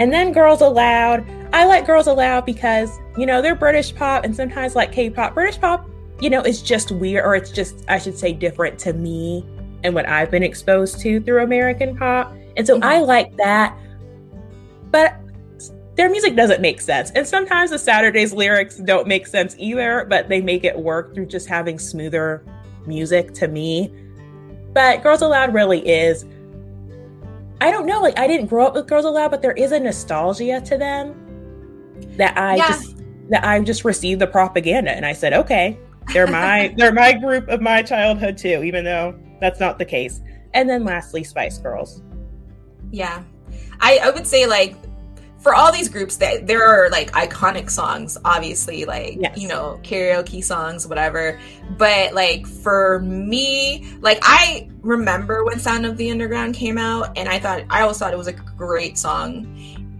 [0.00, 4.34] And then Girls Aloud, I like Girls Aloud because, you know, they're British pop and
[4.34, 5.34] sometimes like K-pop.
[5.34, 5.86] British pop,
[6.20, 9.44] you know, is just weird or it's just I should say different to me.
[9.82, 12.34] and what I've been exposed to through American pop.
[12.56, 12.84] And so Mhm.
[12.84, 13.74] I like that.
[14.90, 15.14] But
[15.96, 17.10] their music doesn't make sense.
[17.14, 21.26] And sometimes the Saturdays lyrics don't make sense either, but they make it work through
[21.26, 22.42] just having smoother
[22.86, 23.90] music to me.
[24.74, 26.26] But Girls Aloud really is.
[27.60, 29.80] I don't know, like I didn't grow up with Girls Aloud, but there is a
[29.80, 31.14] nostalgia to them
[32.16, 32.68] that I Yeah.
[32.68, 32.96] just
[33.28, 35.78] that I just received the propaganda and I said, okay,
[36.12, 40.20] they're my they're my group of my childhood too, even though that's not the case.
[40.54, 42.02] And then lastly, Spice Girls.
[42.90, 43.22] Yeah.
[43.80, 44.74] I, I would say like
[45.40, 49.38] for all these groups that there are like iconic songs, obviously, like Yes.
[49.38, 51.40] you know, karaoke songs, whatever.
[51.78, 57.28] But like for me, like I remember when Sound of the Underground came out and
[57.28, 59.46] I thought I always thought it was a great song.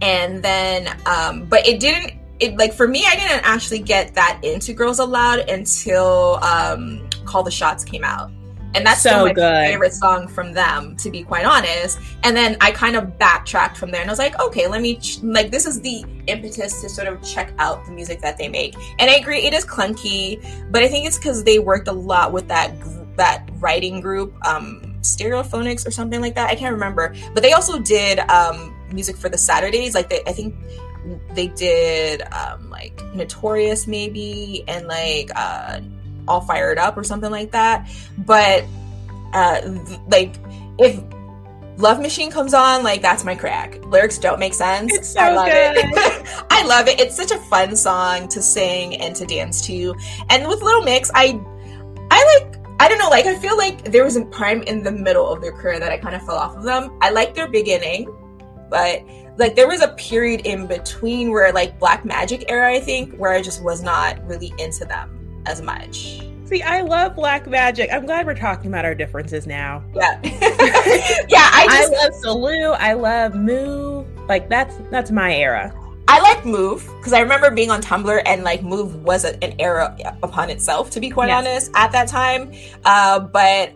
[0.01, 4.39] And then um but it didn't it like for me I didn't actually get that
[4.43, 8.31] into Girls Aloud until um Call the Shots came out.
[8.73, 9.67] And that's So still my good.
[9.67, 11.99] favorite song from them, to be quite honest.
[12.23, 14.95] And then I kind of backtracked from there and I was like, okay, let me,
[14.95, 18.47] ch- like, this is the impetus to sort of check out the music that they
[18.47, 18.75] make.
[18.99, 20.41] And I agree, it is clunky,
[20.71, 24.33] but I think it's because they worked a lot with that, gr- that writing group,
[24.47, 26.49] um, Stereophonics or something like that.
[26.49, 27.13] I can't remember.
[27.33, 29.93] But they also did, um, music for the Saturdays.
[29.95, 30.55] Like, they, I think
[31.33, 35.81] they did, um, like, Notorious maybe, and like, uh,
[36.31, 37.89] all fired up or something like that.
[38.19, 38.63] But
[39.33, 40.35] uh th- like
[40.79, 41.01] if
[41.77, 43.83] love machine comes on like that's my crack.
[43.85, 44.93] Lyrics don't make sense.
[44.93, 45.77] It's so i love good.
[45.77, 46.99] it i love it.
[46.99, 49.93] It's such a fun song to sing and to dance to.
[50.29, 51.39] And with little mix i
[52.11, 54.91] i like I don't know, like I feel like there was a time in the
[54.91, 56.97] middle of their career that I kind of fell off of them.
[56.99, 58.07] I like their beginning,
[58.71, 59.03] but
[59.37, 63.33] like there was a period in between where like Black Magic era, I think, where
[63.33, 66.21] I just was not really into them as much.
[66.45, 67.89] See, I love Black Magic.
[67.93, 69.83] I'm glad we're talking about our differences now.
[69.93, 70.19] Yeah.
[70.23, 72.75] yeah, I I, just love Salute.
[72.77, 74.05] I love Move.
[74.27, 75.73] Like that's that's my era.
[76.09, 79.55] I like Move because I remember being on Tumblr and like Move was a, an
[79.59, 81.37] era upon itself, to be quite Yes.
[81.37, 82.51] honest, at that time.
[82.83, 83.71] Uh, but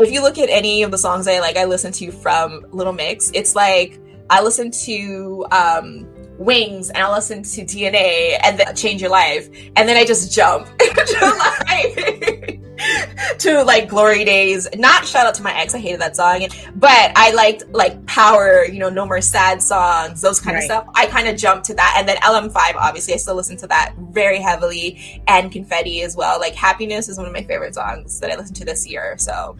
[0.00, 2.92] if you look at any of the songs I like, I listen to from Little
[2.92, 3.98] Mix, it's like
[4.30, 6.06] I listen to um,
[6.38, 10.32] Wings and I listen to DNA and then Change Your Life, and then I just
[10.32, 12.60] jump to like
[13.38, 14.68] to like Glory Days.
[14.76, 18.64] Not shout out to my ex, I hated that song, but I liked like Power,
[18.64, 20.88] you know, No More Sad songs, those kind of stuff.
[20.94, 23.94] I kind of jumped to that, and then LM5, obviously, I still listen to that
[24.10, 26.38] very heavily, and Confetti as well.
[26.38, 29.16] Like Happiness is one of my favorite songs that I listened to this year.
[29.18, 29.56] So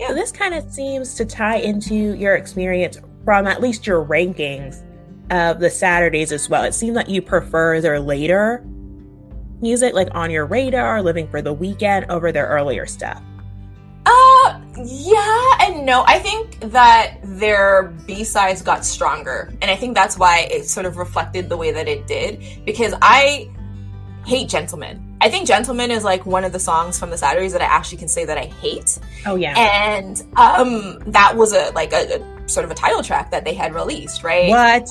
[0.00, 4.82] So this kind of seems to tie into your experience from at least your rankings
[5.30, 6.64] of the Saturdays as well.
[6.64, 8.64] It seems like you prefer their later
[9.60, 13.22] music, like on your radar, living for the weekend, over their earlier stuff.
[14.04, 16.02] Uh, yeah and no.
[16.06, 20.86] I think that their B sides got stronger, and I think that's why it sort
[20.86, 22.42] of reflected the way that it did.
[22.64, 23.48] Because I
[24.26, 25.16] hate Gentlemen.
[25.20, 27.98] I think Gentlemen is like one of the songs from the Saturdays that I actually
[27.98, 29.54] can say that I hate, Oh yeah.
[29.56, 33.54] and um, that was a like a, a sort of a title track that they
[33.54, 34.48] had released, right?
[34.48, 34.88] what?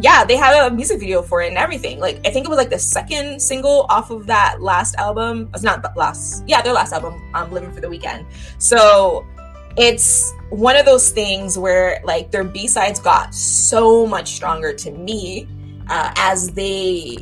[0.00, 1.98] Yeah, they had a music video for it and everything.
[1.98, 5.50] Like I think it was like the second single off of that last album.
[5.54, 8.26] It's not the last, yeah, their last album, um, "Living for the Weekend."
[8.58, 9.26] So
[9.76, 14.90] it's one of those things where like their B sides got so much stronger to
[14.90, 15.48] me
[15.88, 17.16] uh, as they,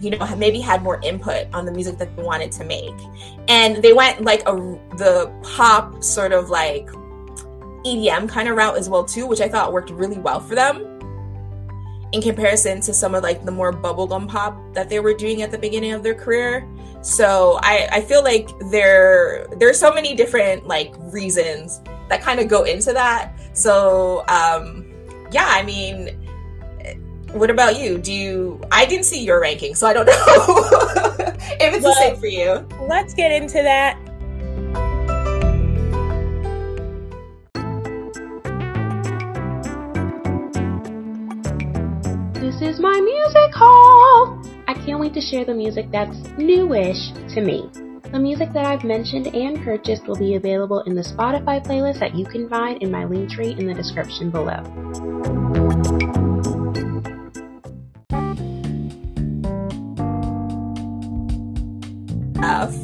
[0.00, 2.94] you know, maybe had more input on the music that they wanted to make,
[3.48, 4.54] and they went like a
[4.96, 6.88] the pop sort of like
[7.84, 10.99] EDM kind of route as well too, which I thought worked really well for them
[12.12, 15.50] in comparison to some of like the more bubblegum pop that they were doing at
[15.50, 16.66] the beginning of their career.
[17.02, 22.48] So I, I feel like there there's so many different like reasons that kind of
[22.48, 23.32] go into that.
[23.52, 24.86] So um
[25.30, 26.16] yeah, I mean
[27.32, 27.96] what about you?
[27.98, 32.00] Do you I didn't see your ranking, so I don't know if it's Well- the
[32.00, 32.66] same for you.
[32.88, 33.96] Let's get into that.
[42.60, 44.38] This is my music haul!
[44.68, 47.70] I can't wait to share the music that's newish to me.
[48.12, 52.14] The music that I've mentioned and purchased will be available in the Spotify playlist that
[52.14, 54.60] you can find in my link tree in the description below.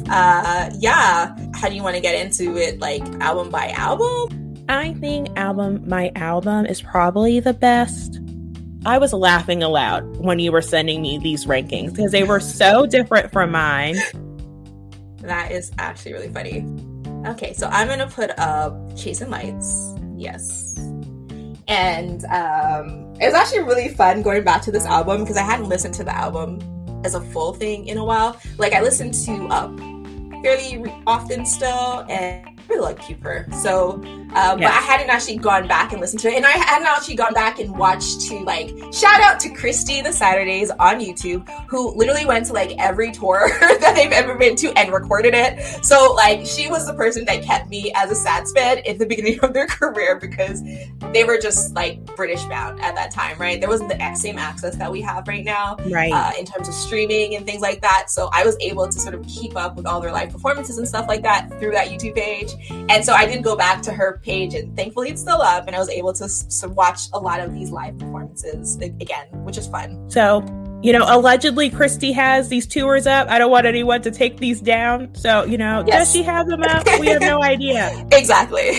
[0.09, 1.35] Uh yeah.
[1.53, 4.65] How do you want to get into it like album by album?
[4.67, 8.21] I think album my album is probably the best.
[8.87, 12.85] I was laughing aloud when you were sending me these rankings because they were so
[12.85, 13.97] different from mine.
[15.17, 16.65] That is actually really funny.
[17.25, 19.93] Okay, so I'm gonna put up Chasing Lights.
[20.15, 20.79] Yes.
[21.67, 25.67] And um, it was actually really fun going back to this album because I hadn't
[25.67, 26.61] listened to the album
[27.03, 28.39] as a full thing in a while.
[28.57, 29.77] Like I listened to Up
[30.41, 33.47] fairly often still, and I really like Cooper.
[33.61, 34.01] So
[34.33, 37.15] uh, but I hadn't actually gone back and listened to it, and I hadn't actually
[37.15, 41.95] gone back and watched to like shout out to Christy the Saturdays on YouTube, who
[41.95, 45.85] literally went to like every tour that they've ever been to and recorded it.
[45.85, 49.05] So like she was the person that kept me as a SADS fan at the
[49.17, 50.61] beginning of their career because
[51.13, 53.59] they were just like British bound at that time, right?
[53.59, 56.11] There wasn't the same access that we have right now, right?
[56.11, 58.09] Uh, in terms of streaming and things like that.
[58.09, 60.87] So I was able to sort of keep up with all their live performances and
[60.87, 62.53] stuff like that through that YouTube page,
[62.89, 65.75] and so I did go back to her page, and thankfully it's still up, and
[65.75, 66.27] I was able to,
[66.61, 70.09] to watch a lot of these live performances again, which is fun.
[70.09, 70.45] So,
[70.83, 73.27] you know, allegedly Christy has these tours up.
[73.29, 75.13] I don't want anyone to take these down.
[75.15, 75.99] So, you know, yes.
[75.99, 76.85] does she have them up?
[76.99, 78.07] We have no idea.
[78.11, 78.75] exactly.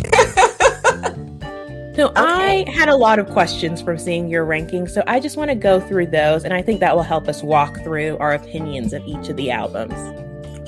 [1.96, 2.12] So okay.
[2.14, 5.56] I had a lot of questions from seeing your rankings, so I just want to
[5.56, 9.04] go through those, and I think that will help us walk through our opinions of
[9.06, 9.94] each of the albums.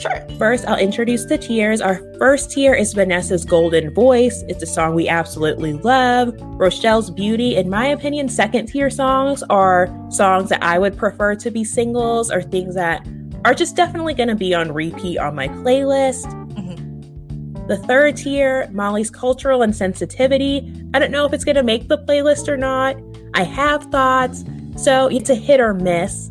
[0.00, 0.26] Sure.
[0.38, 1.82] First, I'll introduce the tiers.
[1.82, 4.42] Our first tier is Vanessa's Golden Voice.
[4.48, 6.34] It's a song we absolutely love.
[6.40, 11.50] Rochelle's Beauty, in my opinion, second tier songs are songs that I would prefer to
[11.50, 13.06] be singles or things that
[13.44, 16.24] are just definitely going to be on repeat on my playlist.
[16.54, 17.66] Mm-hmm.
[17.66, 20.90] The third tier, Mollie's Cultural Insensitivity.
[20.94, 22.96] I don't know if it's going to make the playlist or not.
[23.34, 24.44] I have thoughts,
[24.76, 26.30] so it's a hit or miss.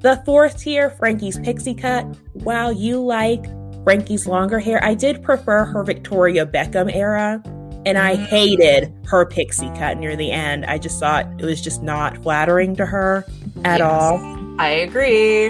[0.00, 2.04] The fourth tier, Frankie's pixie cut.
[2.34, 3.44] While you like
[3.84, 7.42] Frankie's longer hair, I did prefer her Victoria Beckham era.
[7.86, 8.24] And I mm-hmm.
[8.24, 10.66] hated her pixie cut near the end.
[10.66, 13.24] I just thought it was just not flattering to her
[13.64, 14.56] at yes, all.
[14.58, 15.46] I agree.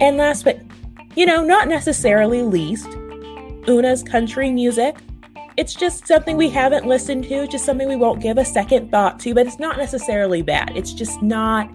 [0.00, 0.60] And last but,
[1.14, 2.88] you know, not necessarily least,
[3.66, 4.96] Una's country music.
[5.56, 9.18] It's just something we haven't listened to, just something we won't give a second thought
[9.20, 10.76] to, but it's not necessarily bad.
[10.76, 11.70] It's just not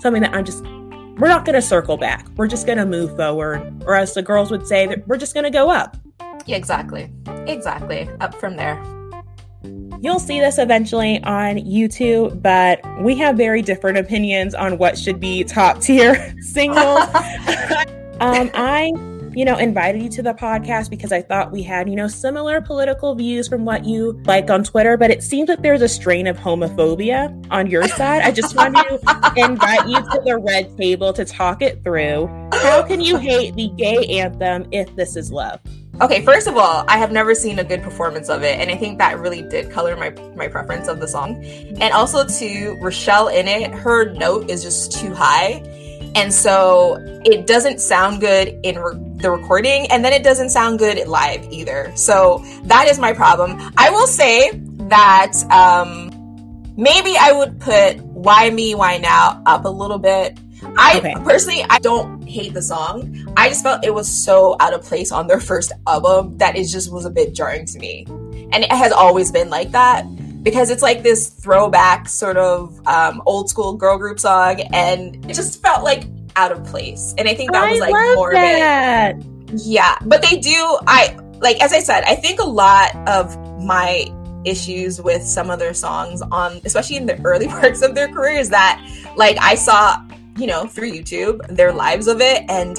[0.00, 0.64] something that I'm just
[1.18, 2.26] we're not going to circle back.
[2.36, 3.84] We're just going to move forward.
[3.86, 5.96] Or as the girls would say, we're just going to go up.
[6.46, 7.10] Yeah, exactly.
[7.46, 8.08] Exactly.
[8.20, 8.82] Up from there.
[10.00, 15.18] You'll see this eventually on YouTube, but we have very different opinions on what should
[15.18, 16.78] be top tier singles.
[18.20, 18.92] um, I
[19.38, 22.60] you know, invited you to the podcast because I thought we had, you know, similar
[22.60, 26.26] political views from what you like on Twitter, but it seems that there's a strain
[26.26, 28.22] of homophobia on your side.
[28.22, 32.26] I just want to invite you to the red table to talk it through.
[32.52, 35.60] How can you hate the gay anthem if this is love?
[36.00, 38.74] Okay, first of all, I have never seen a good performance of it, and I
[38.74, 41.44] think that really did color my my preference of the song.
[41.44, 45.62] And also to Rochelle in it, her note is just too high
[46.14, 50.78] and so it doesn't sound good in re- the recording, and then it doesn't sound
[50.78, 51.92] good live either.
[51.96, 53.58] So that is my problem.
[53.76, 54.50] I will say
[54.88, 56.10] that um,
[56.76, 60.38] maybe I would put Why Me, Why Now up a little bit.
[60.76, 61.14] I okay.
[61.24, 63.32] personally, I don't hate the song.
[63.36, 66.64] I just felt it was so out of place on their first album that it
[66.64, 68.06] just was a bit jarring to me.
[68.52, 70.04] And it has always been like that
[70.42, 75.34] because it's like this throwback sort of um, old school girl group song, and it
[75.34, 76.04] just felt like
[76.38, 77.14] out of place.
[77.18, 79.16] And I think that was like more that.
[79.16, 79.60] of it.
[79.64, 80.78] Yeah, but they do.
[80.86, 84.06] I like as I said, I think a lot of my
[84.44, 88.38] issues with some of their songs on, especially in the early parts of their career,
[88.38, 88.80] is that
[89.16, 90.00] like I saw,
[90.36, 92.78] you know, through YouTube their lives of it, and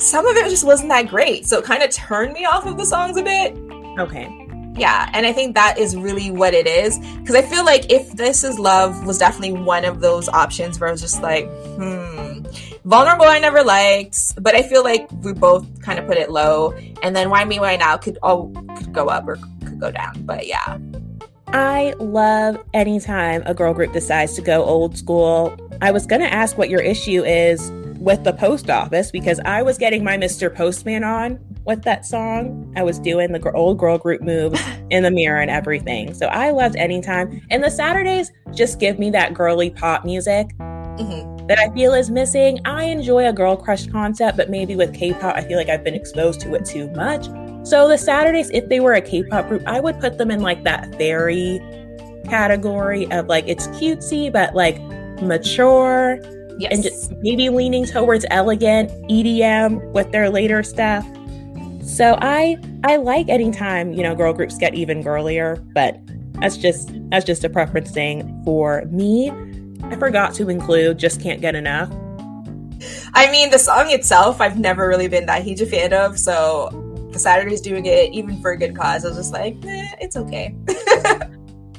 [0.00, 1.46] some of it just wasn't that great.
[1.46, 3.56] So it kind of turned me off of the songs a bit.
[3.98, 4.44] Okay.
[4.76, 6.98] Yeah, and I think that is really what it is.
[6.98, 10.88] Because I feel like if This Is Love was definitely one of those options where
[10.88, 12.44] I was just like, hmm.
[12.88, 16.72] Vulnerable, I never liked, but I feel like we both kind of put it low.
[17.02, 19.36] And then Why Me, Why Now could all could go up or
[19.66, 20.22] could go down.
[20.24, 20.78] But yeah.
[21.48, 25.54] I love anytime a girl group decides to go old school.
[25.82, 29.60] I was going to ask what your issue is with the post office because I
[29.60, 30.54] was getting my Mr.
[30.54, 32.72] Postman on with that song.
[32.74, 36.14] I was doing the old girl group moves in the mirror and everything.
[36.14, 37.42] So I loved Anytime.
[37.50, 41.37] And the Saturdays just give me that girly pop music mm-hmm.
[41.48, 42.60] That I feel is missing.
[42.64, 45.82] I enjoy a girl crush concept, but maybe with K pop, I feel like I've
[45.82, 47.26] been exposed to it too much.
[47.66, 50.40] So the Saturdays, if they were a K pop group, I would put them in
[50.40, 51.60] like that fairy
[52.24, 54.80] category of like it's cutesy, but like
[55.22, 56.20] mature.
[56.58, 56.72] Yes.
[56.72, 61.06] And just maybe leaning towards elegant EDM with their later stuff.
[61.82, 65.98] So I I like anytime, you know, girl groups get even girlier, but
[66.40, 69.30] that's just that's just a preference thing for me.
[69.84, 71.92] I forgot to include Just Can't Get Enough.
[73.14, 76.70] I mean, the song itself, I've never really been that huge a fan of, so
[77.12, 79.04] the Saturdays doing it, even for a good cause.
[79.04, 80.54] I was just like, eh, it's okay.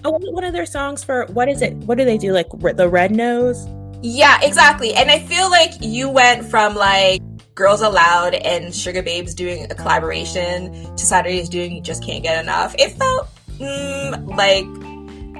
[0.03, 1.73] oh, one of their songs for what is it?
[1.73, 2.33] What do they do?
[2.33, 3.67] Like the Red Nose?
[4.01, 4.93] Yeah, exactly.
[4.93, 7.21] And I feel like you went from like
[7.55, 12.75] Girls Aloud and Sugababes doing a collaboration to Saturdays doing You Just Can't Get Enough.
[12.79, 13.27] It felt
[13.57, 14.65] mm, like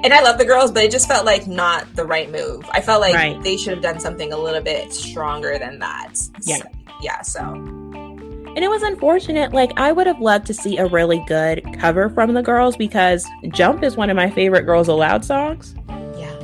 [0.02, 2.68] and I love the girls, but it just felt like not the right move.
[2.70, 3.42] I felt like right.
[3.42, 6.14] they should have done something a little bit stronger than that.
[6.42, 6.56] Yeah.
[6.56, 6.64] So,
[7.02, 7.42] yeah, so.
[7.42, 9.52] And it was unfortunate.
[9.52, 13.24] Like, I would have loved to see a really good cover from the girls because
[13.50, 15.74] Jump is one of my favorite Girls Aloud songs.
[16.16, 16.36] Yeah.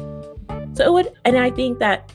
[0.75, 2.13] So it would, and I think that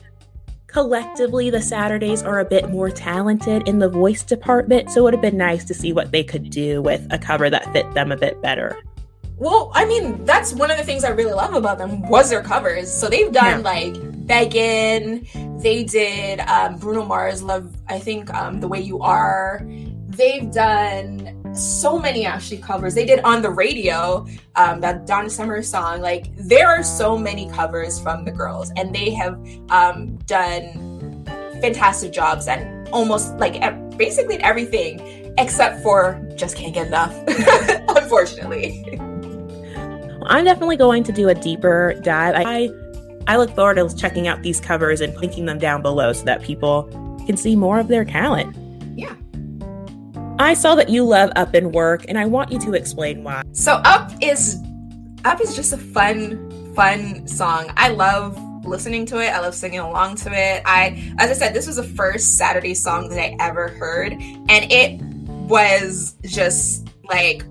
[0.66, 4.90] collectively the Saturdays are a bit more talented in the voice department.
[4.90, 7.50] So it would have been nice to see what they could do with a cover
[7.50, 8.82] that fit them a bit better.
[9.42, 12.44] Well, I mean, that's one of the things I really love about them was their
[12.44, 12.88] covers.
[12.92, 13.70] So they've done yeah.
[13.72, 15.26] like Beggin,
[15.60, 19.66] they did um, Bruno Mars, Love, I think um, The Way You Are.
[20.06, 22.94] They've done so many actually covers.
[22.94, 26.00] They did on the radio um, that Donna Summer song.
[26.00, 31.24] Like there are so many covers from the girls, and they have um, done
[31.60, 33.60] fantastic jobs and almost like
[33.98, 37.12] basically everything except for just can't get enough,
[37.88, 39.00] unfortunately.
[40.26, 42.34] I'm definitely going to do a deeper dive.
[42.36, 42.70] I
[43.26, 46.42] I look forward to checking out these covers and linking them down below so that
[46.42, 46.84] people
[47.26, 48.56] can see more of their talent.
[48.96, 49.14] Yeah.
[50.38, 53.42] I saw that you love Up and Work, and I want you to explain why.
[53.52, 54.58] So Up is
[55.24, 57.70] Up is just a fun, fun song.
[57.76, 59.28] I love listening to it.
[59.28, 60.62] I love singing along to it.
[60.64, 64.72] I, as I said, this was the first Saturday song that I ever heard, and
[64.72, 65.00] it
[65.48, 67.44] was just like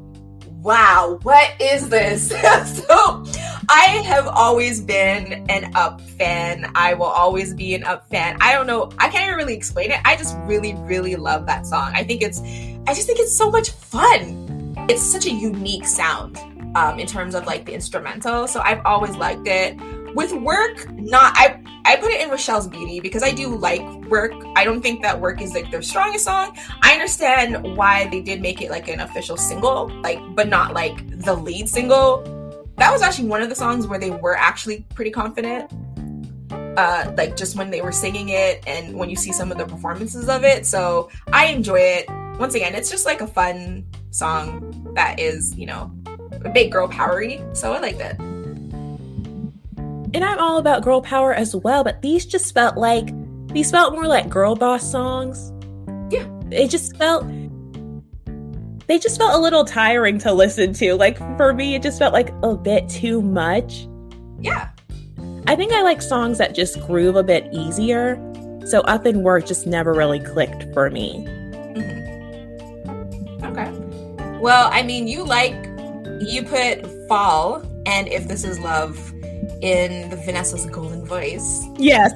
[0.62, 2.30] wow, what is this?
[2.30, 3.24] so
[3.70, 6.72] I have always been an Up fan.
[6.76, 8.38] I will always be an Up fan.
[8.41, 9.99] I don't know, I can't even really explain it.
[10.05, 11.91] I just really, really love that song.
[11.95, 12.41] I think it's,
[12.88, 14.76] I just think it's so much fun.
[14.89, 16.38] It's such a unique sound
[16.76, 18.47] um, in terms of like the instrumental.
[18.47, 19.80] So I've always liked it
[20.16, 23.82] with work not i i put it in rochelle's beauty because i do like
[24.12, 24.34] work.
[24.55, 26.55] I don't think that work is like their strongest song.
[26.84, 31.09] I understand why they did make it like an official single like but not like
[31.22, 32.22] the lead single.
[32.78, 35.72] That was actually one of the songs where they were actually pretty confident
[36.78, 39.66] uh like just when they were singing it and when you see some of the
[39.66, 40.68] performances of it.
[40.68, 42.05] So i enjoy it.
[42.38, 45.91] Once again it's just like a fun song that is you know
[46.43, 48.18] a big girl powery so i liked it
[50.14, 53.09] and I'm all about girl power as well, but these just felt like
[53.53, 55.51] these felt more like girl boss songs.
[56.12, 56.28] Yeah.
[56.51, 57.26] It just felt
[58.88, 60.95] they just felt a little tiring to listen to.
[60.95, 63.88] Like for me, it just felt like a bit too much.
[64.39, 64.70] Yeah.
[65.47, 68.16] I think I like songs that just groove a bit easier.
[68.66, 71.26] So Up and Work just never really clicked for me.
[71.76, 73.45] Mm-hmm.
[73.45, 73.72] Okay.
[74.39, 75.55] Well, I mean, you like
[76.22, 79.11] you put Fall and If This Is Love
[79.62, 81.66] in the Vanessa's golden voice.
[81.78, 82.12] Yes.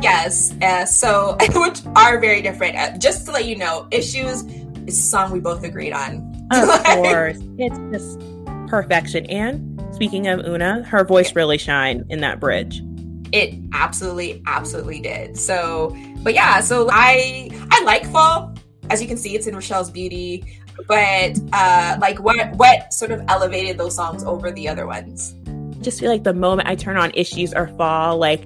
[0.00, 0.54] Yes.
[0.62, 2.76] Uh, so, which are very different.
[2.76, 4.44] Uh, just to let you know, Issues
[4.86, 6.48] is a song we both agreed on.
[6.50, 7.38] Of course.
[7.58, 8.20] It's just
[8.68, 9.26] perfection.
[9.26, 12.82] And speaking of Una, her voice really shined in that bridge.
[13.32, 15.36] It absolutely, absolutely did.
[15.36, 18.54] So, but yeah, so I I like Fall.
[18.90, 20.60] As you can see, it's in Rochelle's Beauty.
[20.86, 25.34] But uh like what what sort of elevated those songs over the other ones?
[25.80, 28.44] Just feel like the moment I turn on issues or fall, like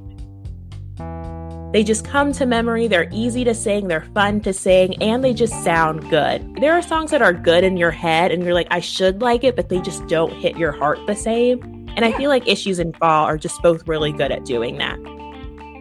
[1.73, 2.87] they just come to memory.
[2.87, 6.57] They're easy to sing, they're fun to sing, and they just sound good.
[6.61, 9.43] There are songs that are good in your head, and you're like, I should like
[9.43, 11.63] it, but they just don't hit your heart the same.
[11.63, 12.07] And yeah.
[12.07, 14.99] I feel like Issues and Fall are just both really good at doing that.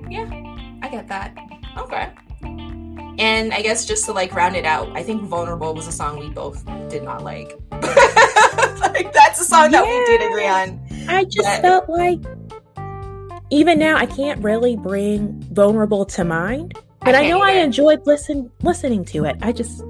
[0.10, 0.30] Yeah,
[0.82, 1.38] I get that.
[1.78, 2.10] Okay.
[3.18, 6.20] And I guess just to like round it out, I think Vulnerable was a song
[6.20, 7.54] we both did not like.
[7.72, 10.82] like that's a song that we did agree on.
[11.12, 12.20] I just felt like
[13.50, 16.78] even now I can't really bring vulnerable to mind.
[17.02, 19.38] But I, I know I enjoyed listen listening to it.
[19.42, 19.84] I just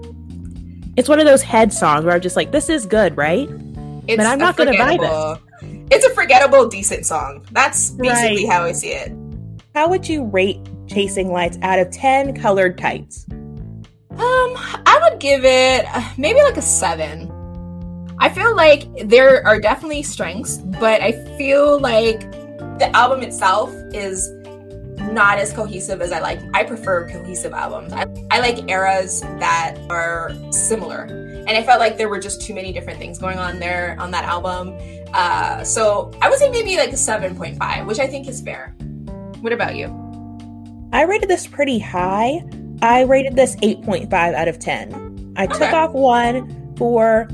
[0.97, 3.49] it's one of those head songs where I'm just like, this is good, right?
[4.07, 5.38] It's but I'm not gonna buy this.
[5.91, 7.45] It's a forgettable, decent song.
[7.51, 8.53] That's basically right.
[8.53, 9.11] how I see it.
[9.76, 13.26] How would you rate Chasing Lights out of 10 colored tights?
[13.30, 13.38] Um,
[14.19, 17.30] I would give it uh, maybe like a seven.
[18.22, 22.19] I feel like there are definitely strengths, but I feel like
[22.78, 24.30] the album itself is
[25.11, 26.39] not as cohesive as I like.
[26.53, 27.93] I prefer cohesive albums.
[27.93, 31.05] I, I like eras that are similar.
[31.05, 34.11] And I felt like there were just too many different things going on there on
[34.11, 34.78] that album.
[35.15, 38.76] Uh, so I would say maybe like a 7.5, which I think is fair.
[39.39, 39.88] What about you?
[40.93, 42.43] I rated this pretty high.
[42.84, 45.34] I rated this 8.5 out of 10.
[45.38, 45.53] I okay.
[45.57, 47.28] took off one for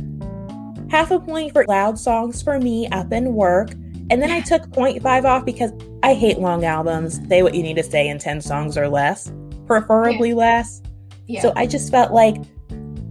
[0.89, 3.71] half a point for loud songs for me up in work.
[4.09, 5.71] And then I took 0.5 off because
[6.01, 7.19] I hate long albums.
[7.27, 9.31] Say what you need to say in 10 songs or less,
[9.65, 10.35] preferably yeah.
[10.35, 10.81] less.
[11.27, 11.41] Yeah.
[11.41, 12.37] So I just felt like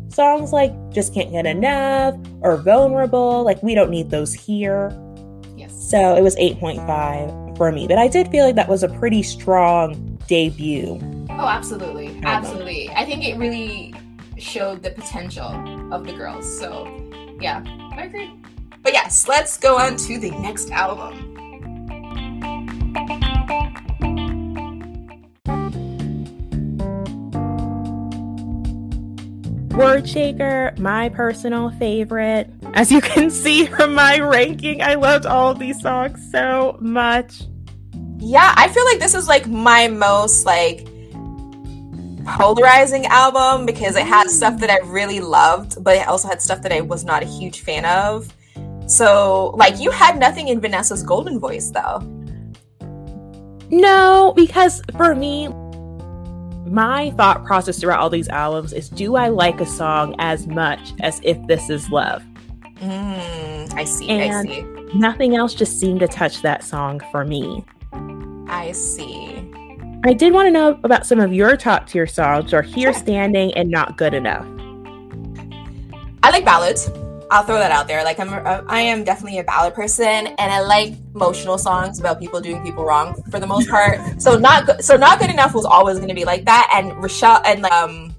[0.09, 4.91] songs like Just Can't Get Enough or Vulnerable, like we don't need those here.
[5.55, 5.91] Yes.
[5.91, 7.87] So it was 8.5 for me.
[7.87, 10.99] But I did feel like that was a pretty strong debut.
[11.31, 12.19] Oh, absolutely.
[12.25, 12.89] Absolutely.
[12.91, 13.95] I think it really
[14.39, 16.59] showed the potential of the girls.
[16.59, 16.87] So
[17.41, 17.63] yeah,
[17.93, 18.33] I agree.
[18.83, 21.35] But yes, let's go on to the next album.
[29.71, 32.51] Wordshaker, my personal favorite.
[32.73, 37.43] As you can see from my ranking, I loved all of these songs so much.
[38.19, 40.89] Yeah, I feel like this is like my most like
[42.27, 46.63] polarizing album because it had stuff that I really loved, but it also had stuff
[46.63, 48.33] that I was not a huge fan of.
[48.87, 52.01] So, like, you had nothing in Vanessa's golden voice, though.
[53.71, 55.49] No, because for me,
[56.67, 60.93] my thought process throughout all these albums is do I like a song as much
[61.01, 62.23] as if this is love?
[62.77, 64.09] Mm, I see.
[64.09, 64.63] And I see.
[64.95, 67.65] Nothing else just seemed to touch that song for me.
[68.49, 69.53] I see.
[70.05, 72.93] I did want to know about some of your top tier songs or Here.
[72.93, 74.47] Standing and Not Good Enough.
[76.23, 76.91] I like ballads.
[77.31, 78.05] I'll throw that out there.
[78.05, 78.31] Like I'm,
[78.69, 82.85] I am definitely a ballad person, and I like emotional songs about people doing people
[82.85, 84.01] wrong for the most part.
[84.21, 86.71] so not, good, so not good enough was always going to be like that.
[86.75, 88.16] And Rochelle and like, um,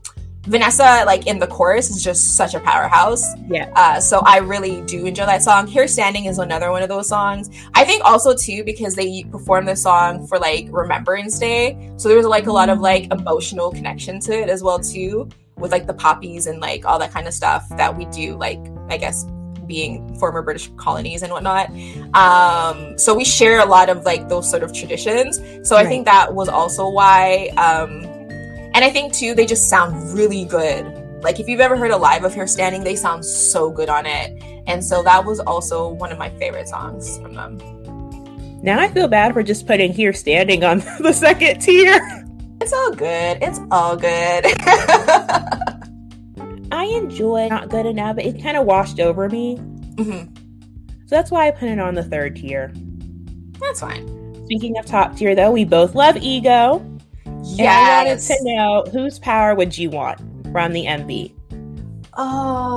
[0.48, 3.36] Vanessa, like in the chorus, is just such a powerhouse.
[3.48, 3.72] Yeah.
[3.76, 5.68] Uh, so I really do enjoy that song.
[5.68, 7.50] Here Standing is another one of those songs.
[7.74, 12.18] I think also too because they performed the song for like Remembrance Day, so there
[12.18, 15.88] was like a lot of like emotional connection to it as well too with like
[15.88, 19.26] the poppies and like all that kind of stuff that we do like I guess
[19.66, 21.70] being former British colonies and whatnot.
[22.14, 25.38] Um, so we share a lot of like those sort of traditions.
[25.68, 25.86] So right.
[25.86, 27.50] I think that was also why.
[27.58, 28.17] Um,
[28.78, 30.86] and I think too, they just sound really good.
[31.24, 34.06] Like if you've ever heard a live of Here Standing, they sound so good on
[34.06, 34.40] it.
[34.68, 37.58] And so that was also one of my favorite songs from them.
[38.62, 42.24] Now I feel bad for just putting Here Standing on the second tier.
[42.62, 43.40] It's all good.
[43.42, 44.46] It's all good.
[46.72, 49.58] I enjoy Not Good Enough, but it kind of washed over me.
[49.96, 50.36] Mm-hmm.
[51.08, 52.72] So that's why I put it on the third tier.
[53.60, 54.06] That's fine.
[54.46, 56.86] Speaking of top tier, though, we both love Ego.
[57.56, 58.02] Yeah.
[58.02, 60.20] I wanted to know whose power would you want
[60.52, 61.34] from the MV?
[62.16, 62.74] Oh.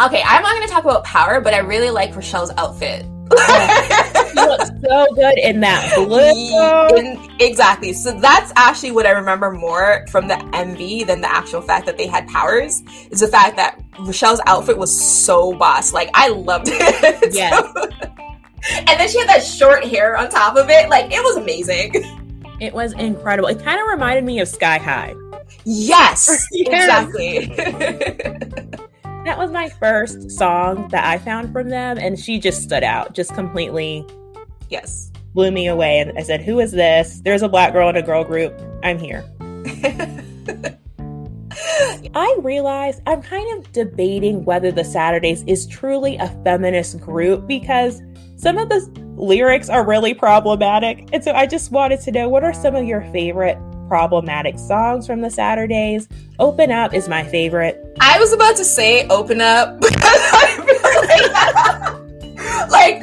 [0.00, 4.34] Okay, I'm not going to talk about power, but I really like Rochelle's outfit she
[4.34, 6.98] looks so good in that blue.
[6.98, 7.92] In, exactly.
[7.92, 11.96] So that's actually what I remember more from the MV than the actual fact that
[11.96, 12.82] they had powers.
[13.10, 15.92] Is the fact that Rochelle's outfit was so boss.
[15.92, 17.14] Like I loved it.
[17.34, 17.62] Yeah.
[18.70, 20.88] And then she had that short hair on top of it.
[20.88, 22.04] Like it was amazing.
[22.60, 23.48] It was incredible.
[23.48, 25.12] It kind of reminded me of Sky High.
[25.64, 26.68] Yes, yes.
[27.12, 27.46] exactly
[29.24, 33.14] that was my first song that I found from them, and she just stood out,
[33.14, 34.06] just completely.
[34.70, 35.10] Yes.
[35.34, 35.98] Blew me away.
[35.98, 37.20] And I said, Who is this?
[37.24, 38.58] There's a black girl in a girl group.
[38.84, 39.24] I'm here.
[42.14, 48.00] I realize I'm kind of debating whether the Saturdays is truly a feminist group because
[48.44, 48.78] some of the
[49.16, 51.08] lyrics are really problematic.
[51.14, 53.56] And so I just wanted to know what are some of your favorite
[53.88, 56.08] problematic songs from the Saturdays.
[56.38, 57.82] Open Up is my favorite.
[58.00, 59.94] I was about to say Open Up like,
[62.68, 63.00] like,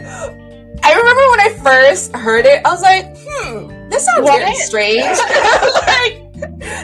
[0.84, 4.42] I remember when I first heard it, I was like, hmm, this sounds what?
[4.42, 5.02] very strange.
[5.88, 6.22] like,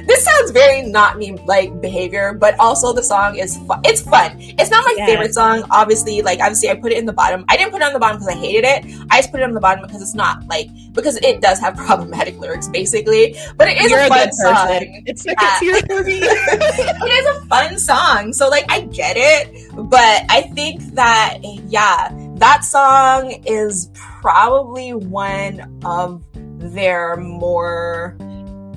[0.08, 3.82] this sounds very not me like behavior, but also the song is fun.
[3.84, 4.38] It's fun.
[4.40, 5.06] It's not my yeah.
[5.06, 6.22] favorite song, obviously.
[6.22, 7.46] Like obviously, I put it in the bottom.
[7.50, 8.86] I didn't put it on the bottom because I hated it.
[9.10, 11.76] I just put it on the bottom because it's not like because it does have
[11.88, 13.36] problematic lyrics, basically.
[13.56, 15.04] But it is You're a fun a song.
[15.06, 15.78] It's like yeah.
[15.78, 16.20] a for me.
[16.22, 22.10] it is a fun song, so like I get it, but I think that yeah,
[22.36, 23.90] that song is
[24.22, 28.18] probably one of their more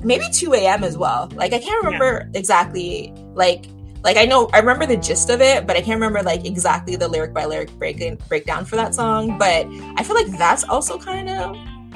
[0.03, 0.83] maybe 2 a.m.
[0.83, 1.29] as well.
[1.33, 2.39] Like I can't remember yeah.
[2.39, 3.65] exactly like
[4.03, 6.95] like I know I remember the gist of it, but I can't remember like exactly
[6.95, 9.37] the lyric by lyric break breakdown for that song.
[9.37, 11.55] But I feel like that's also kind of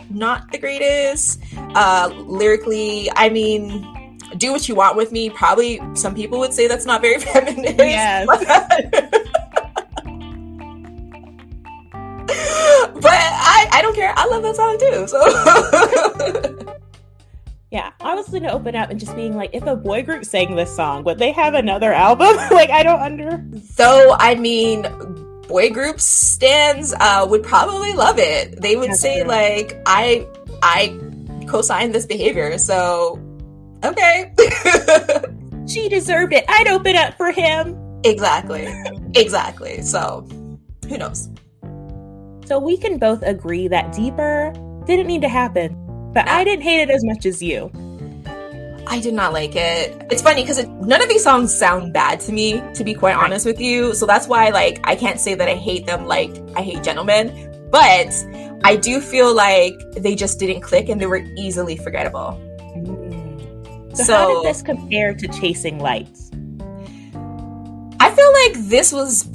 [0.10, 1.42] not the greatest.
[1.74, 3.92] Uh lyrically, I mean
[4.38, 5.30] do what you want with me.
[5.30, 7.78] Probably some people would say that's not very feminist.
[7.78, 8.28] Yes.
[12.96, 14.14] but I, I don't care.
[14.16, 15.08] I love that song too.
[15.08, 16.76] So
[17.72, 20.56] Yeah, I was to open up and just being like, if a boy group sang
[20.56, 22.36] this song, would they have another album?
[22.52, 23.44] like, I don't under.
[23.76, 24.84] Though, I mean,
[25.48, 28.62] boy group stands uh, would probably love it.
[28.62, 29.30] They would That's say true.
[29.30, 30.28] like, I,
[30.62, 30.98] I
[31.48, 32.58] co-sign this behavior.
[32.58, 33.20] So,
[33.84, 34.34] okay.
[35.68, 36.46] She deserved it.
[36.48, 37.76] I'd open up for him.
[38.04, 38.68] exactly.
[39.16, 39.82] Exactly.
[39.82, 40.28] So,
[40.88, 41.30] who knows?
[42.46, 44.54] So we can both agree that Deeper
[44.86, 45.74] didn't need to happen,
[46.16, 47.70] but I didn't hate it as much as you.
[48.88, 49.96] I did not like it.
[50.10, 53.16] It's funny because it, none of these songs sound bad to me, to be quite
[53.16, 53.26] Right.
[53.26, 53.94] honest with you.
[53.94, 57.68] So that's why, like, I can't say that I hate them like I hate Gentlemen,
[57.72, 58.14] but
[58.64, 62.40] I do feel like they just didn't click and they were easily forgettable.
[63.94, 66.32] So, So, how did this compare to Chasing Lights?
[68.00, 69.28] I feel like this was.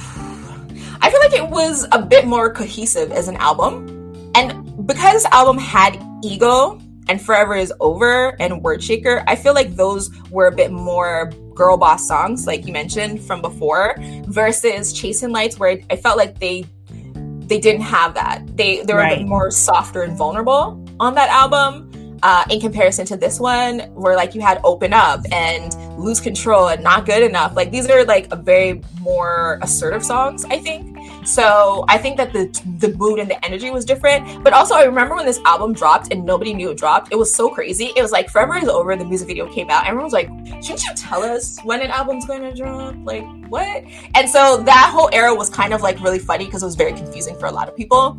[1.02, 3.88] I feel like it was a bit more cohesive as an album.
[4.34, 9.74] And because this album had ego and Forever is Over and Wordshaker, I feel like
[9.74, 13.96] those were a bit more girl boss songs, like you mentioned from before,
[14.26, 16.64] versus Chasing Lights, where I felt like they
[17.50, 18.56] they didn't have that.
[18.56, 21.88] They they were a bit more softer and vulnerable on that album.
[22.22, 26.68] Uh, in comparison to this one, where like you had Open Up and Lose Control
[26.68, 30.98] and Not Good Enough, like these are like a very more assertive songs, I think.
[31.26, 32.46] So I think that the
[32.78, 34.42] the mood and the energy was different.
[34.42, 37.12] But also, I remember when this album dropped and nobody knew it dropped.
[37.12, 37.92] It was so crazy.
[37.96, 38.96] It was like Forever is Over.
[38.96, 39.86] The music video came out.
[39.86, 40.28] Everyone was like,
[40.62, 42.94] "Shouldn't you tell us when an album's going to drop?
[43.04, 43.84] Like what?"
[44.14, 46.92] And so that whole era was kind of like really funny because it was very
[46.92, 48.18] confusing for a lot of people.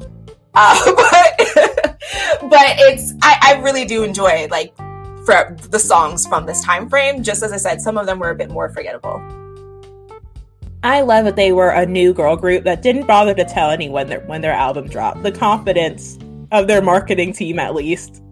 [0.54, 1.38] Uh, but
[2.50, 4.74] but it's I, I really do enjoy like
[5.26, 7.24] for the songs from this time frame.
[7.24, 9.22] Just as I said, some of them were a bit more forgettable.
[10.84, 14.08] I love that they were a new girl group that didn't bother to tell anyone
[14.08, 15.22] their, when their album dropped.
[15.22, 16.18] The confidence
[16.52, 18.24] of their marketing team, at least.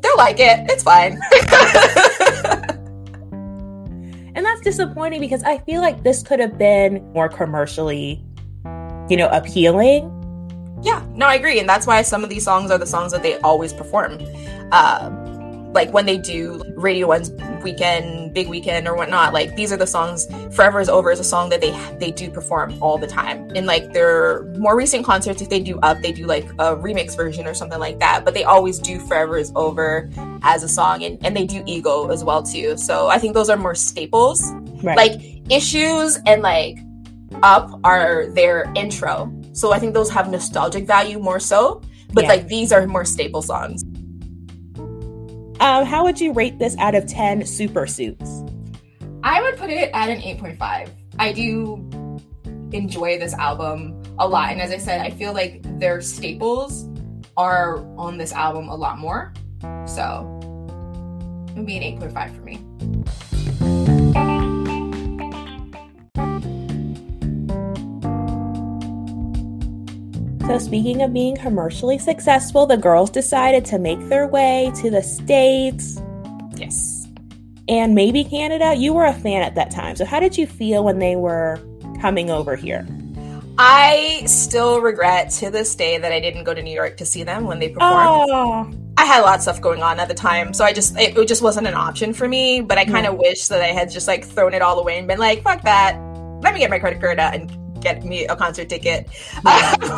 [0.00, 0.68] They'll like it.
[0.68, 1.20] It's fine.
[4.34, 8.24] And that's disappointing because I feel like this could have been more commercially,
[9.08, 10.16] you know, appealing.
[10.82, 13.22] Yeah, no, I agree, and that's why some of these songs are the songs that
[13.22, 14.18] they always perform.
[14.72, 15.10] Uh,
[15.72, 17.30] like when they do Radio One's
[17.62, 19.32] weekend, big weekend, or whatnot.
[19.32, 20.26] Like these are the songs.
[20.54, 23.48] Forever is Over is a song that they they do perform all the time.
[23.50, 27.16] In like their more recent concerts, if they do up, they do like a remix
[27.16, 28.24] version or something like that.
[28.24, 30.10] But they always do Forever is Over
[30.42, 32.76] as a song, and and they do Ego as well too.
[32.76, 34.42] So I think those are more staples.
[34.82, 34.96] Right.
[34.96, 36.78] Like issues and like
[37.42, 39.32] up are their intro.
[39.52, 41.82] So I think those have nostalgic value more so.
[42.12, 42.30] But Yeah.
[42.30, 43.84] like these are more staple songs.
[45.60, 48.42] Um, how would you rate this out of 10 super suits?
[49.22, 50.90] I would put it at an 8.5.
[51.18, 52.18] I do
[52.72, 54.52] enjoy this album a lot.
[54.52, 56.88] And as I said, I feel like their staples
[57.36, 59.34] are on this album a lot more.
[59.86, 60.38] So
[61.48, 63.29] it would be an 8.5 for me.
[70.50, 75.00] So, speaking of being commercially successful, the girls decided to make their way to the
[75.00, 76.02] States
[76.56, 77.06] Yes.
[77.68, 78.74] and maybe Canada.
[78.74, 79.94] You were a fan at that time.
[79.94, 81.60] So, how did you feel when they were
[82.00, 82.84] coming over here?
[83.58, 87.22] I still regret to this day that I didn't go to New York to see
[87.22, 88.28] them when they performed.
[88.32, 90.98] Oh, I had a lot of stuff going on at the time, so I just
[90.98, 92.60] it, it just wasn't an option for me.
[92.60, 95.06] But I kind of wish that I had just like thrown it all away and
[95.06, 95.96] been like, "Fuck that!
[96.42, 97.48] Let me get my credit card out and
[97.80, 99.08] get me a concert ticket."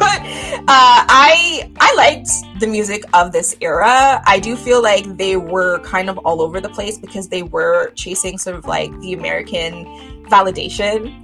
[0.03, 0.21] But
[0.69, 2.29] uh, I I liked
[2.61, 4.23] the music of this era.
[4.27, 7.91] I do feel like they were kind of all over the place because they were
[7.95, 9.85] chasing sort of like the American
[10.27, 11.19] validation.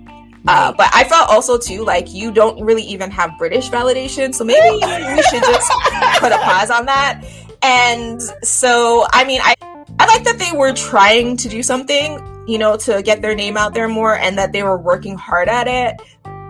[0.46, 4.44] Uh, but I felt also too like you don't really even have British validation, so
[4.44, 4.70] maybe
[5.14, 5.72] we should just
[6.18, 7.24] put a pause on that.
[7.62, 9.54] And so, I mean, I
[9.98, 13.56] I like that they were trying to do something, you know, to get their name
[13.56, 16.00] out there more, and that they were working hard at it.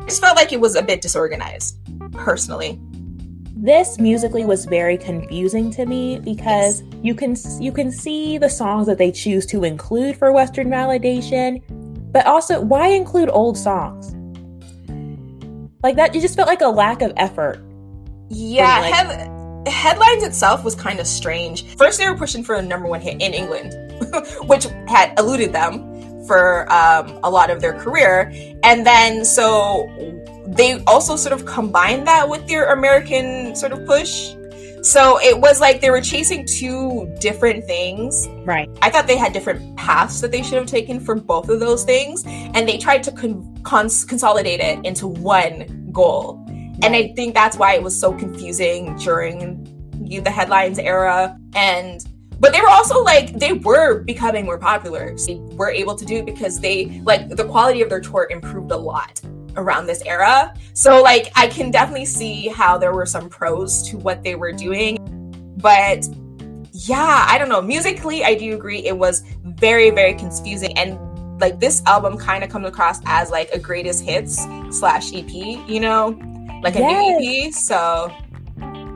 [0.08, 1.76] Just felt like it was a bit disorganized,
[2.12, 2.78] personally.
[3.60, 8.86] this musically was very confusing to me because you can you can see the songs
[8.86, 11.60] that they choose to include for Western validation,
[12.12, 14.14] but also why include old songs?
[15.82, 17.60] Like that, it just felt like a lack of effort.
[18.30, 21.64] Yeah, Like- head- headlines itself was kind of strange.
[21.76, 23.74] First, they were pushing for a number one hit in England,
[24.46, 25.84] which had eluded them
[26.28, 28.30] for um, a lot of their career,
[28.62, 29.88] and then so
[30.46, 34.34] they also sort of combined that with their American sort of push.
[34.82, 38.28] So it was like they were chasing two different things.
[38.44, 38.70] Right.
[38.80, 41.82] I thought they had different paths that they should have taken for both of those
[41.82, 46.44] things, and they tried to con- cons- consolidate it into one goal.
[46.82, 49.64] And I think that's why it was so confusing during
[50.22, 51.36] the headlines era.
[51.54, 52.06] And
[52.40, 55.16] but they were also like they were becoming more popular.
[55.18, 58.28] So they were able to do it because they like the quality of their tour
[58.30, 59.20] improved a lot
[59.56, 60.54] around this era.
[60.72, 64.52] So like I can definitely see how there were some pros to what they were
[64.52, 64.98] doing.
[65.56, 66.06] But
[66.72, 67.60] yeah, I don't know.
[67.60, 70.76] Musically, I do agree it was very, very confusing.
[70.78, 70.98] And
[71.40, 75.80] like this album kind of comes across as like a greatest hits slash EP, you
[75.80, 76.18] know?
[76.62, 77.20] Like a yes.
[77.20, 77.52] new EP.
[77.52, 78.12] So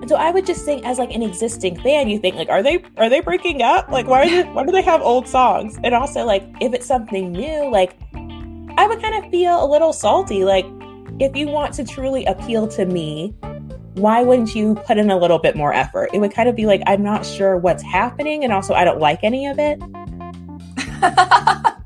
[0.07, 2.85] so I would just think as like an existing fan, you think like, are they
[2.97, 3.89] are they breaking up?
[3.89, 5.79] Like why are they, why do they have old songs?
[5.85, 7.97] And also like if it's something new, like
[8.77, 10.45] I would kind of feel a little salty.
[10.45, 10.67] Like
[11.21, 13.35] if you want to truly appeal to me,
[13.95, 16.11] why wouldn't you put in a little bit more effort?
[16.13, 19.01] It would kind of be like, I'm not sure what's happening, and also I don't
[19.01, 19.81] like any of it.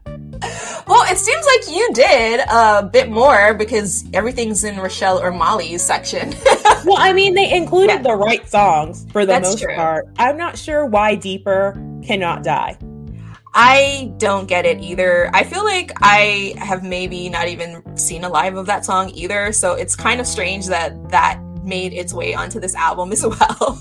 [0.87, 5.83] well, it seems like you did a bit more because everything's in Rochelle or Mollie's
[5.83, 6.31] section.
[6.85, 8.03] well, I mean, they included yeah.
[8.03, 9.75] the right songs for the That's most true.
[9.75, 10.09] part.
[10.19, 11.73] I'm not sure why Deeper
[12.05, 12.79] cannot die.
[13.59, 15.31] I don't get it either.
[15.35, 19.51] I feel like I have maybe not even seen a live of that song either,
[19.51, 23.79] so it's kind of strange that that made its way onto this album as well.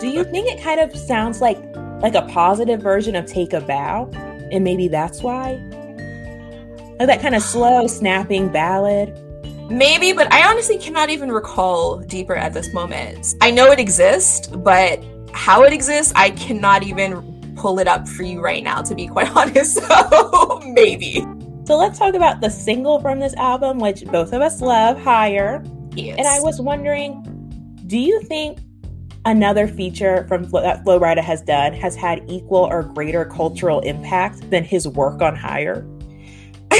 [0.00, 1.58] Do you think it kind of sounds like
[2.00, 4.10] like a positive version of Take a Bow?
[4.50, 5.62] And maybe that's why?
[6.98, 9.22] Like that kind of slow, snapping ballad.
[9.70, 13.34] Maybe, but I honestly cannot even recall Deeper at this moment.
[13.40, 18.22] I know it exists, but how it exists, I cannot even pull it up for
[18.22, 19.76] you right now, to be quite honest.
[19.76, 21.26] So maybe.
[21.66, 25.64] So let's talk about the single from this album, which both of us love, Higher.
[25.94, 26.16] Yes.
[26.18, 27.22] And I was wondering,
[27.86, 28.60] do you think
[29.24, 34.48] another feature from that Flo Rida has done has had equal or greater cultural impact
[34.50, 35.84] than his work on Higher?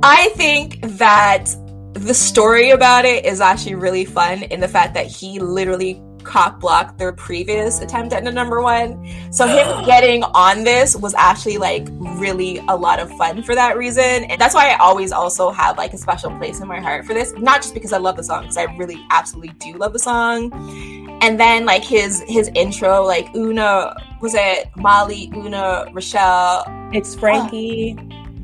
[0.04, 1.54] I think that
[1.94, 6.60] the story about it is actually really fun in the fact that he literally cock
[6.60, 9.08] blocked their previous attempt at the number one.
[9.30, 13.76] So him getting on this was actually like really a lot of fun for that
[13.76, 14.24] reason.
[14.24, 17.14] And that's why I always also have like a special place in my heart for
[17.14, 17.32] this.
[17.36, 20.52] Not just because I love the song, because I really absolutely do love the song.
[21.22, 26.64] And then like his his intro, like Una was it Mollie, Una, Rochelle.
[26.92, 27.94] It's Frankie.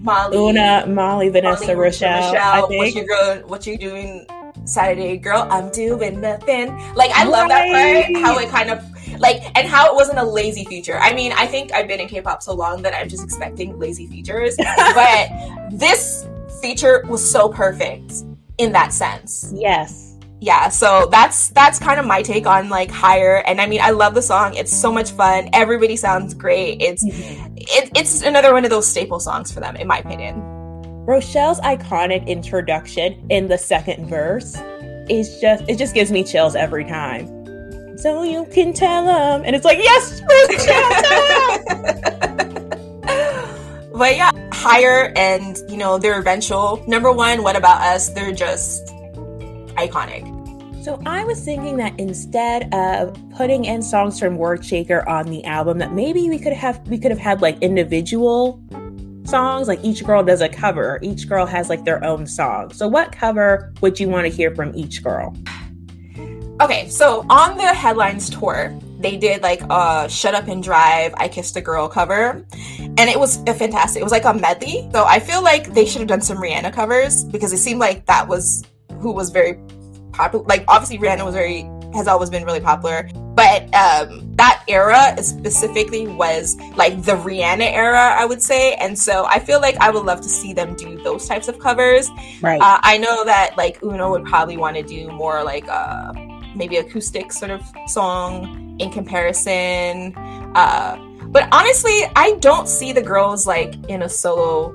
[0.00, 2.32] Mollie, Una, Mollie, Vanessa, Mollie, Rochelle.
[2.32, 3.40] Rochelle what you going?
[3.48, 4.26] What you doing?
[4.64, 6.76] Saturday, girl, I'm doing nothing.
[6.94, 8.22] Like I love that part.
[8.22, 8.84] How it kind of
[9.20, 10.98] like and how it wasn't a lazy feature.
[10.98, 14.06] I mean, I think I've been in K-pop so long that I'm just expecting lazy
[14.06, 15.30] features, but
[15.70, 16.26] this
[16.60, 18.24] feature was so perfect
[18.58, 19.52] in that sense.
[19.54, 20.07] Yes.
[20.40, 23.90] Yeah, so that's that's kind of my take on like higher and I mean I
[23.90, 24.54] love the song.
[24.54, 25.48] It's so much fun.
[25.52, 26.80] Everybody sounds great.
[26.80, 27.56] It's mm-hmm.
[27.56, 30.40] it, it's another one of those staple songs for them in my opinion.
[31.06, 34.56] Rochelle's iconic introduction in the second verse
[35.08, 37.26] is just it just gives me chills every time.
[37.98, 41.64] So you can tell them, and it's like yes, Rochelle.
[43.98, 47.42] but yeah, higher and you know they're eventual number one.
[47.42, 48.10] What about us?
[48.10, 48.92] They're just
[49.86, 50.34] iconic.
[50.84, 55.78] So I was thinking that instead of putting in songs from Wordshaker on the album,
[55.78, 58.62] that maybe we could have we could have had like individual
[59.24, 62.72] songs like each girl does a cover each girl has like their own song.
[62.72, 65.36] So what cover would you want to hear from each girl?
[66.60, 71.28] Okay so on the headlines tour they did like a shut up and drive i
[71.28, 72.44] kissed a girl cover
[72.78, 74.88] and it was a fantastic it was like a medley.
[74.92, 78.06] So i feel like they should have done some rihanna covers because it seemed like
[78.06, 78.64] that was
[79.00, 79.58] who was very
[80.12, 85.14] popular like obviously rihanna was very has always been really popular but um, that era
[85.22, 88.74] specifically was like the Rihanna era, I would say.
[88.74, 91.60] And so I feel like I would love to see them do those types of
[91.60, 92.10] covers.
[92.42, 92.60] Right.
[92.60, 96.12] Uh, I know that like Una would probably want to do more like uh,
[96.56, 100.16] maybe acoustic sort of song in comparison.
[100.56, 100.96] Uh,
[101.28, 104.74] but honestly, I don't see the girls like in a solo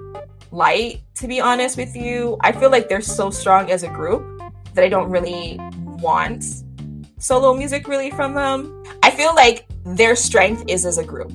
[0.54, 2.38] light, to be honest with you.
[2.42, 4.24] I feel like they're so strong as a group
[4.76, 6.46] that I don't really want
[7.18, 8.84] solo music really from them.
[9.02, 11.32] I feel like their strength is as a group.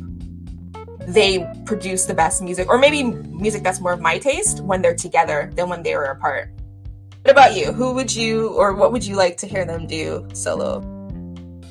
[1.01, 4.95] They produce the best music, or maybe music that's more of my taste when they're
[4.95, 6.51] together than when they were apart.
[7.23, 7.73] What about you?
[7.73, 10.85] Who would you, or what would you like to hear them do solo?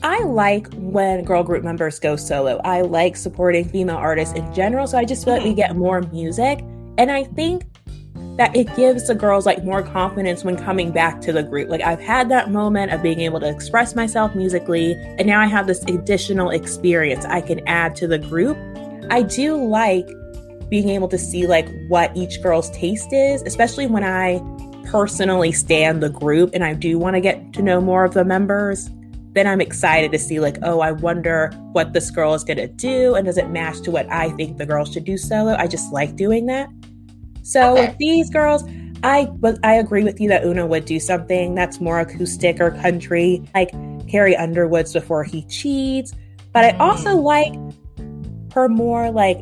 [0.03, 2.59] I like when girl group members go solo.
[2.63, 5.57] I like supporting female artists in general, so I just feel like we mm-hmm.
[5.57, 6.63] get more music.
[6.97, 7.63] And I think
[8.37, 11.69] that it gives the girls like more confidence when coming back to the group.
[11.69, 15.47] Like I've had that moment of being able to express myself musically, and now I
[15.47, 18.57] have this additional experience I can add to the group.
[19.09, 20.07] I do like
[20.69, 24.39] being able to see like what each girl's taste is, especially when I
[24.85, 28.23] personally stand the group and I do want to get to know more of the
[28.23, 28.89] members.
[29.37, 33.15] Then I'm excited to see like, oh, I wonder what this girl is gonna do,
[33.15, 35.55] and does it match to what I think the girl should do solo?
[35.55, 36.69] I just like doing that.
[37.43, 37.87] So Okay.
[37.87, 38.63] with these girls,
[39.03, 39.29] I
[39.63, 43.71] I agree with you that Una would do something that's more acoustic or country, like
[44.07, 46.13] Carrie Underwood's before he cheats.
[46.51, 47.23] But I also mm.
[47.23, 47.53] like
[48.53, 49.39] her more like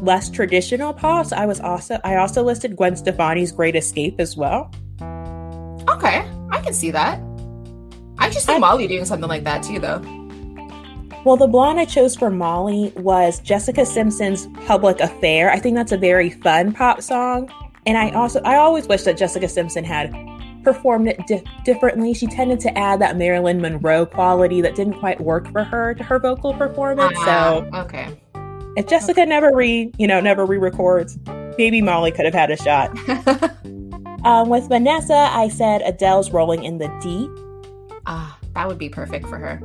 [0.00, 1.26] less traditional pop.
[1.26, 4.70] So I was also I also listed Gwen Stefani's Great Escape as well.
[5.88, 7.20] Okay, I can see that.
[8.22, 10.00] I just see I- Mollie doing something like that too, though.
[11.24, 15.50] Well, the blonde I chose for Mollie was Jessica Simpson's Public Affair.
[15.52, 17.48] I think that's a very fun pop song.
[17.86, 20.12] And I also, I always wish that Jessica Simpson had
[20.64, 22.12] performed it di- differently.
[22.14, 26.02] She tended to add that Marilyn Monroe quality that didn't quite work for her to
[26.02, 27.16] her vocal performance.
[27.24, 28.20] so Ah, okay.
[28.76, 31.18] if Jessica never re, you know, never re-records,
[31.56, 32.96] maybe Mollie could have had a shot.
[34.24, 37.28] Um, with Vanessa, I said Adele's Rolling in the Deep.
[38.06, 39.60] Ah, that would be perfect for her.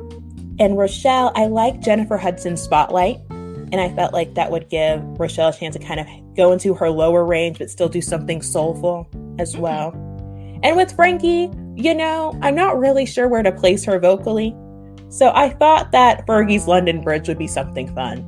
[0.59, 3.19] And Rochelle, I like Jennifer Hudson's Spotlight.
[3.29, 6.73] And I felt like that would give Rochelle a chance to kind of go into
[6.73, 9.09] her lower range, but still do something soulful
[9.39, 9.91] as well.
[10.63, 14.55] And with Frankie, you know, I'm not really sure where to place her vocally.
[15.09, 18.25] So I thought that Fergie's London Bridge would be something fun.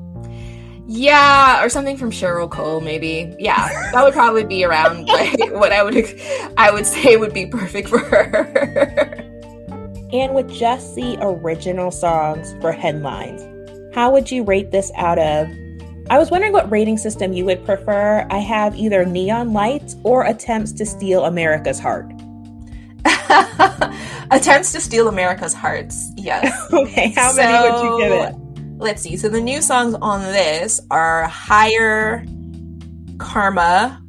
[0.88, 3.34] Yeah, or something from Cheryl Cole, maybe.
[3.39, 6.20] Yeah, that would probably be around like, what I would
[6.57, 9.26] I would say would be perfect for her.
[10.12, 13.43] And with just the original songs for headlines,
[13.93, 15.47] how would you rate this out of?
[16.10, 18.26] I was wondering what rating system you would prefer.
[18.32, 22.12] I have either neon lights or attempts to steal America's heart.
[24.32, 26.12] Attempts to steal America's hearts.
[26.18, 26.51] Yes.
[26.74, 28.36] Okay, how many would you give it?
[28.78, 29.18] Let's see.
[29.18, 32.26] So the new songs on this are Higher,
[33.18, 34.01] Karma,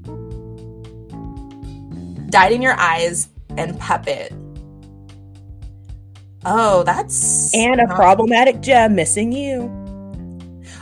[2.30, 4.32] Died in Your Eyes, and Puppet.
[6.44, 9.70] Oh, that's And a not- problematic gem missing you.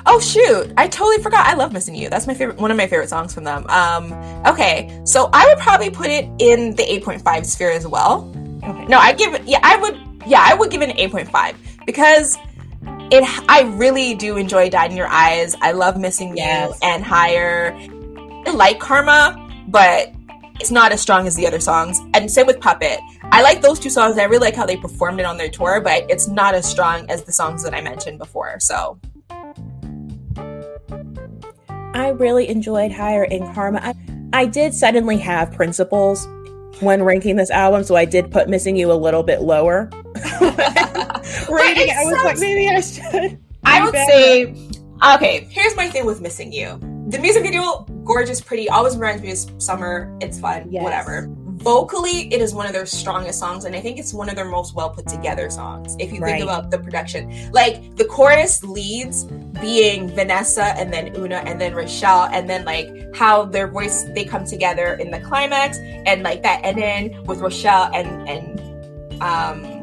[0.07, 0.73] Oh shoot!
[0.79, 1.47] I totally forgot.
[1.47, 3.67] I love "Missing You." That's my favorite, one of my favorite songs from them.
[3.69, 4.13] Um,
[4.47, 8.33] okay, so I would probably put it in the eight point five sphere as well.
[8.65, 8.87] Okay.
[8.87, 9.43] No, I give it.
[9.45, 9.99] Yeah, I would.
[10.27, 12.39] Yeah, I would give it an eight point five because
[13.11, 13.23] it.
[13.51, 16.71] I really do enjoy "Died in Your Eyes." I love "Missing Yes.
[16.81, 17.77] You" and "Higher."
[18.47, 19.37] I like "Karma,"
[19.69, 20.11] but
[20.61, 22.01] it's not as strong as the other songs.
[22.15, 24.19] And same with "Puppet." I like those two songs.
[24.19, 27.09] I really like how they performed it on their tour, but it's not as strong
[27.11, 28.59] as the songs that I mentioned before.
[28.61, 28.99] So
[31.99, 33.81] I really enjoyed Higher in Karma.
[33.83, 33.95] I,
[34.33, 36.27] I did suddenly have principles
[36.81, 39.91] when ranking this album, so I did put Missing You a little bit lower.
[41.51, 43.39] Rating, I was like, maybe I should.
[43.65, 44.13] I would better.
[44.13, 44.55] say,
[45.15, 46.79] okay, here's my thing with Missing You.
[47.09, 50.17] The music video, gorgeous, pretty, always reminds me of summer.
[50.21, 50.83] It's fun, Yes.
[50.83, 51.29] whatever.
[51.59, 54.47] Vocally, it is one of their strongest songs, and I think it's one of their
[54.49, 55.95] most well put together songs.
[55.99, 56.31] If you Right.
[56.33, 59.25] think about the production, like the chorus leads
[59.61, 64.25] being Vanessa and then Una and then Rochelle, and then like how their voice they
[64.25, 69.78] come together in the climax, and like that, and then with Rochelle and and um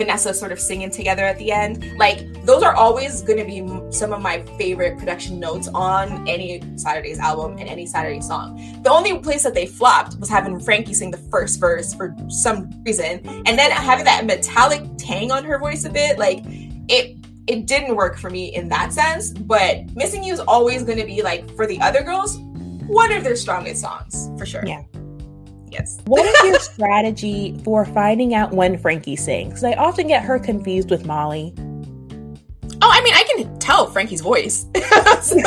[0.00, 1.94] Vanessa sort of singing together at the end.
[1.98, 3.60] Like those are always going to be
[3.92, 8.80] some of my favorite production notes on any Saturday's album and any Saturday song.
[8.82, 12.70] The only place that they flopped was having Frankie sing the first verse for some
[12.82, 16.18] reason, and then having that metallic tang on her voice a bit.
[16.18, 16.42] Like
[16.88, 19.32] it, it didn't work for me in that sense.
[19.32, 22.38] But "Missing You" is always going to be like for the other girls,
[22.86, 24.64] one of their strongest songs for sure.
[24.64, 24.82] Yeah.
[25.70, 25.98] Yes.
[26.06, 29.48] What is your strategy for finding out when Frankie sings?
[29.50, 31.54] Because I often get her confused with Mollie.
[32.82, 34.66] Oh, I mean, I can tell Frankie's voice.
[35.22, 35.38] so,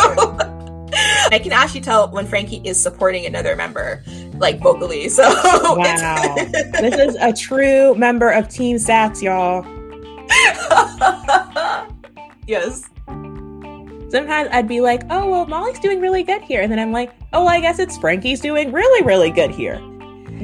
[1.32, 4.04] I can actually tell when Frankie is supporting another member,
[4.36, 5.10] like vocally.
[5.14, 6.36] So, Wow.
[6.36, 9.66] this is a true member of Team Sats, y'all.
[12.48, 12.84] yes.
[14.10, 16.62] Sometimes I'd be like, oh, well, Mollie's doing really good here.
[16.62, 19.82] And then I'm like, oh, well, I guess it's Frankie's doing really, really good here.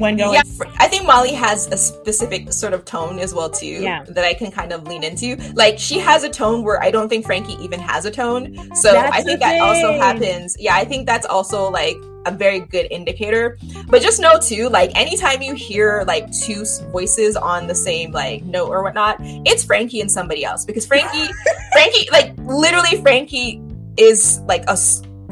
[0.00, 0.42] When going, yeah,
[0.78, 4.04] I think Mollie has a specific sort of tone as well too Yeah.
[4.08, 5.36] that I can kind of lean into.
[5.54, 8.56] Like she has a tone where I don't think Frankie even has a tone.
[8.74, 10.56] So That's I think that also happens.
[10.58, 11.96] Yeah, I think that's also like
[12.26, 13.58] a very good indicator.
[13.88, 18.42] But just know too, like anytime you hear like two voices on the same like
[18.44, 21.32] note or whatnot, it's Frankie and somebody else because Frankie,
[21.72, 23.62] Frankie, like literally Frankie
[23.96, 24.76] is like a.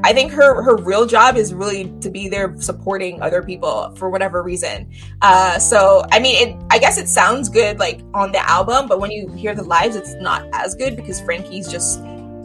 [0.05, 4.11] I think her her real job is really to be there supporting other people for
[4.11, 4.91] whatever reason.
[5.23, 6.65] Uh, so I mean, it.
[6.71, 9.97] I guess it sounds good like on the album, but when you hear the lives,
[9.97, 12.01] it's not as good because Frankie's just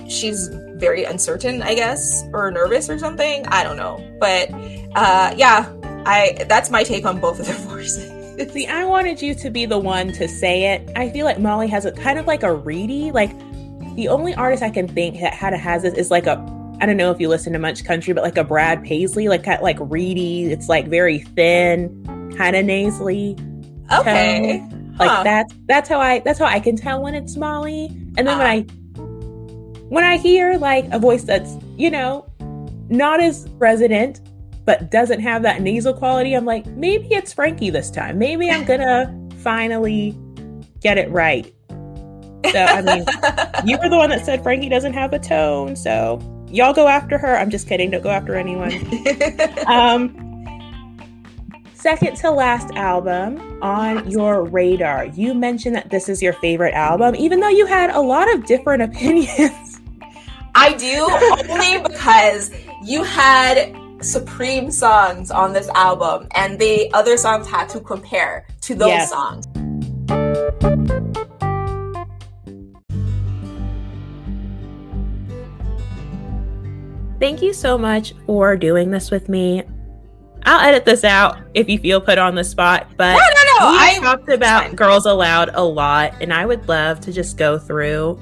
[0.07, 3.45] she's very uncertain, I guess, or nervous or something.
[3.47, 4.49] I don't know, but
[4.95, 5.71] uh, yeah,
[6.05, 8.11] I that's my take on both of their voices.
[8.51, 10.89] See, I wanted you to be the one to say it.
[10.95, 13.31] I feel like Mollie has a kind of like a reedy, like
[13.95, 16.38] the only artist I can think that had has this is like a
[16.82, 19.44] I don't know if you listen to much country, but like a Brad Paisley, like
[19.44, 20.52] kind of like reedy.
[20.52, 23.38] It's like very thin, kind of nasally.
[23.91, 24.60] Okay.
[24.60, 24.95] Tone.
[25.00, 25.24] Like huh.
[25.24, 27.88] that's that's how I that's how I can tell when it's Mollie.
[28.18, 28.38] And then uh.
[28.38, 28.62] when I
[29.90, 32.28] when I hear like a voice that's, you know,
[32.90, 34.22] not as resident,
[34.66, 38.18] but doesn't have that nasal quality, I'm like, maybe it's Frankie this time.
[38.18, 40.18] Maybe I'm gonna finally
[40.80, 41.54] get it right.
[42.52, 43.06] So I mean,
[43.66, 46.20] you were the one that said Frankie doesn't have a tone, so
[46.53, 47.35] y'all go after her.
[47.35, 47.89] I'm just kidding.
[47.91, 48.71] Don't go after anyone.
[49.67, 50.19] um,
[51.73, 55.05] second to last album on your radar.
[55.05, 58.45] You mentioned that this is your favorite album, even though you had a lot of
[58.45, 59.81] different opinions.
[60.55, 61.07] I do
[61.49, 62.51] only because
[62.84, 68.75] you had supreme songs on this album, and the other songs had to compare to
[68.75, 69.09] those yes.
[69.09, 69.47] songs.
[77.24, 79.64] Thank you so much for doing this with me.
[80.44, 83.72] I'll edit this out if you feel put on the spot, but no, no, no.
[83.72, 87.58] we I talked about Girls Aloud a lot, and I would love to just go
[87.58, 88.20] through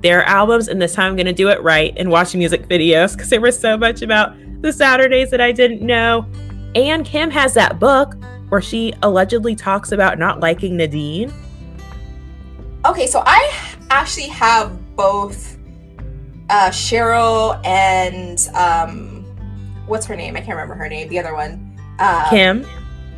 [0.00, 0.68] their albums.
[0.68, 3.40] And this time I'm going to do it right and watch music videos because there
[3.40, 4.32] was so much about
[4.62, 6.24] the Saturdays that I didn't know.
[6.76, 8.14] And Kim has that book
[8.50, 11.32] where she allegedly talks about not liking Nadine.
[12.84, 13.52] Okay, so I
[13.90, 15.55] actually have both
[16.50, 19.24] uh, Cheryl and um,
[19.86, 20.36] what's her name?
[20.36, 21.08] I can't remember her name.
[21.08, 22.66] The other one, um, Kim.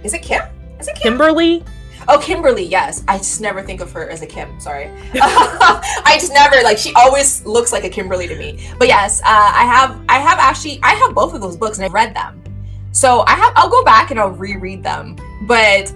[0.03, 0.43] Is it Kim?
[0.81, 1.13] Is it Kim?
[1.13, 1.65] Kimberly?
[2.11, 2.65] Oh, Kimberly.
[2.65, 4.59] Yes, I just never think of her as a Kim.
[4.61, 6.79] Sorry, I just never like.
[6.79, 8.67] She always looks like a Kimberly to me.
[8.79, 10.01] But yes, uh, I have.
[10.09, 10.81] I have actually.
[10.83, 12.43] I have both of those books and I've read them.
[12.93, 13.53] So I have.
[13.57, 15.17] I'll go back and I'll reread them.
[15.43, 15.93] But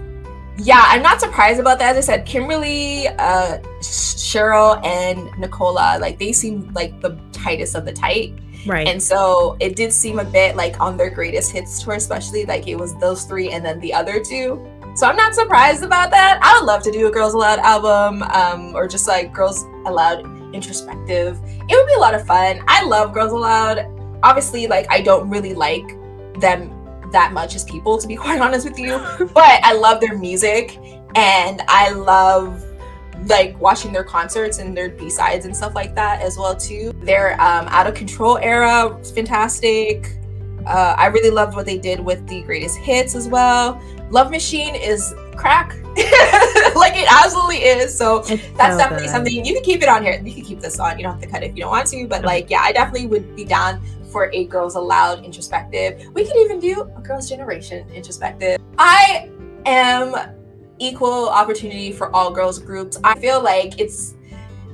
[0.57, 1.95] yeah, I'm not surprised about that.
[1.95, 7.85] As I said, Kimberly, uh, Cheryl, and Nicola, like they seem like the tightest of
[7.85, 8.33] the tight.
[8.65, 8.87] Right.
[8.87, 12.67] And so it did seem a bit like on their greatest hits tour, especially like
[12.67, 14.65] it was those three and then the other two.
[14.95, 16.39] So I'm not surprised about that.
[16.41, 20.23] I would love to do a Girls Aloud album, um, or just like Girls Aloud
[20.53, 21.39] introspective.
[21.43, 22.63] It would be a lot of fun.
[22.67, 23.87] I love Girls Aloud.
[24.21, 25.97] Obviously, like I don't really like
[26.39, 26.69] them
[27.13, 28.97] that much as people, to be quite honest with you.
[29.33, 30.77] but I love their music
[31.15, 32.63] and I love
[33.27, 36.91] like watching their concerts and their b-sides and stuff like that as well too.
[37.03, 40.17] Their um, out of control era was fantastic.
[40.65, 43.81] Uh, i really loved what they did with the greatest hits as well.
[44.09, 45.75] Love machine is crack.
[46.75, 47.95] Like it absolutely is.
[47.95, 49.11] So it's that's so definitely good.
[49.11, 50.19] something you can keep it on here.
[50.21, 50.97] You can keep this on.
[50.97, 52.71] You don't have to cut it if you don't want to but like yeah i
[52.71, 53.81] definitely would be down
[54.13, 56.05] for a Girls Aloud introspective.
[56.13, 58.61] We could even do a Girls' Generation introspective.
[58.77, 59.29] I
[59.65, 60.15] am
[60.79, 62.99] equal opportunity for all girls groups.
[63.03, 64.13] I feel like it's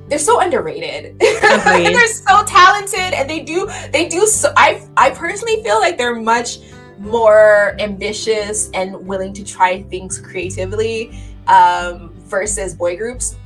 [0.07, 1.17] they're so underrated.
[1.19, 6.15] they're so talented and they do they do so I I personally feel like they're
[6.15, 6.59] much
[6.97, 11.17] more ambitious and willing to try things creatively
[11.47, 13.37] um, versus boy groups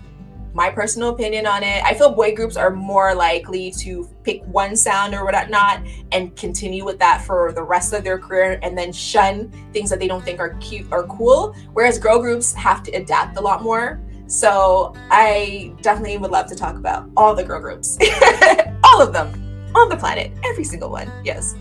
[0.53, 1.83] my personal opinion on it.
[1.83, 5.81] I feel boy groups are more likely to pick one sound or whatnot
[6.11, 9.99] and continue with that for the rest of their career and then shun things that
[9.99, 11.55] they don't think are cute or cool.
[11.73, 13.99] Whereas girl groups have to adapt a lot more.
[14.27, 17.97] So I definitely would love to talk about all the girl groups,
[18.83, 21.11] all of them on the planet, every single one.
[21.23, 21.55] Yes.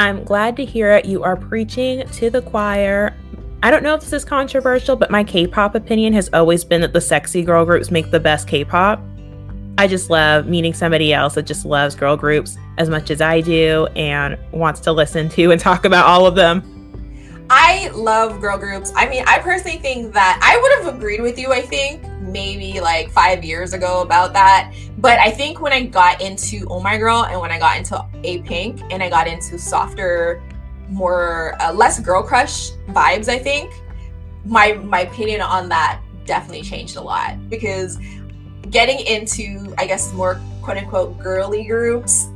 [0.00, 1.04] I'm glad to hear it.
[1.04, 3.14] You are preaching to the choir.
[3.60, 6.80] I don't know if this is controversial, but my K pop opinion has always been
[6.80, 9.00] that the sexy girl groups make the best K pop.
[9.78, 13.40] I just love meeting somebody else that just loves girl groups as much as I
[13.40, 16.62] do and wants to listen to and talk about all of them.
[17.50, 18.92] I love girl groups.
[18.94, 22.80] I mean, I personally think that I would have agreed with you, I think, maybe
[22.80, 24.72] like five years ago about that.
[24.98, 27.94] But I think when I got into Oh My Girl and when I got into
[28.22, 30.42] Apink and I got into softer
[30.88, 33.72] more uh, less girl crush vibes i think
[34.44, 37.98] my my opinion on that definitely changed a lot because
[38.70, 42.26] getting into i guess more quote unquote girly groups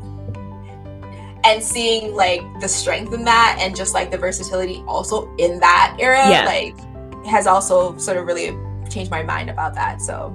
[1.45, 5.97] and seeing like the strength in that and just like the versatility also in that
[5.99, 6.45] era yeah.
[6.45, 8.57] like has also sort of really
[8.89, 10.33] changed my mind about that so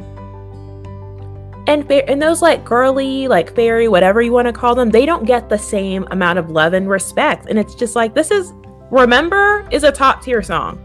[1.68, 5.26] and and those like girly like fairy whatever you want to call them they don't
[5.26, 8.54] get the same amount of love and respect and it's just like this is
[8.90, 10.82] remember is a top tier song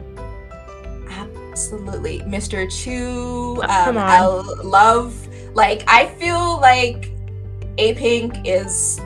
[1.09, 4.20] absolutely mr chu oh, um, i
[4.64, 7.12] love like i feel like
[7.78, 9.00] Apink is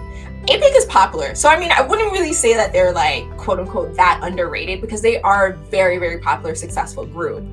[0.48, 1.34] Apink is popular.
[1.34, 5.02] So I mean, I wouldn't really say that they're like quote unquote that underrated because
[5.02, 7.44] they are a very, very popular, successful group.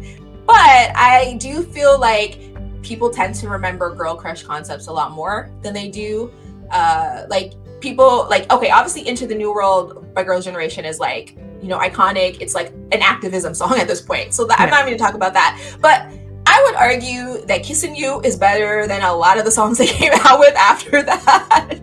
[0.45, 0.55] But
[0.95, 2.39] I do feel like
[2.83, 6.31] people tend to remember girl crush concepts a lot more than they do.
[6.71, 11.35] Uh, like people like okay, obviously Into the New World by Girls' Generation is like,
[11.61, 12.37] you know, iconic.
[12.39, 14.33] It's like an activism song at this point.
[14.33, 15.59] So that, I'm not even gonna talk about that.
[15.81, 16.07] But
[16.45, 19.87] I would argue that Kissing You is better than a lot of the songs they
[20.01, 21.79] came out with after that.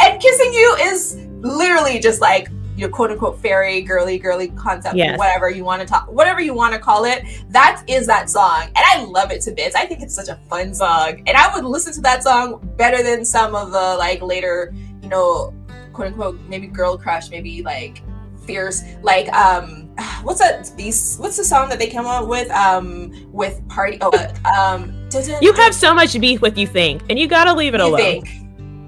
[0.00, 5.18] and Kissing You is literally just like your quote unquote fairy girly girly concept yes.
[5.18, 8.64] whatever you want to talk whatever you want to call it that is that song.
[8.66, 9.74] And i love it to bits.
[9.74, 11.22] I think it's such a fun song.
[11.26, 15.08] And i would listen to that song better than some of the like later you
[15.08, 15.54] know
[15.92, 18.02] quote unquote maybe girl crush maybe like
[18.46, 18.82] fierce.
[19.02, 19.90] Like um
[20.22, 22.50] what's that these what's the song that they came up with?
[22.50, 24.12] Um with party oh
[24.58, 24.92] um
[25.40, 27.98] you have so much beef with you think and you gotta leave it alone.
[27.98, 28.45] Think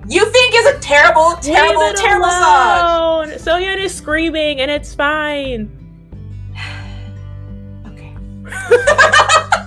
[0.08, 3.38] you think is a terrible, terrible, terrible alone.
[3.38, 3.60] song.
[3.60, 5.70] Soyeon is screaming and it's fine.
[7.86, 8.14] okay.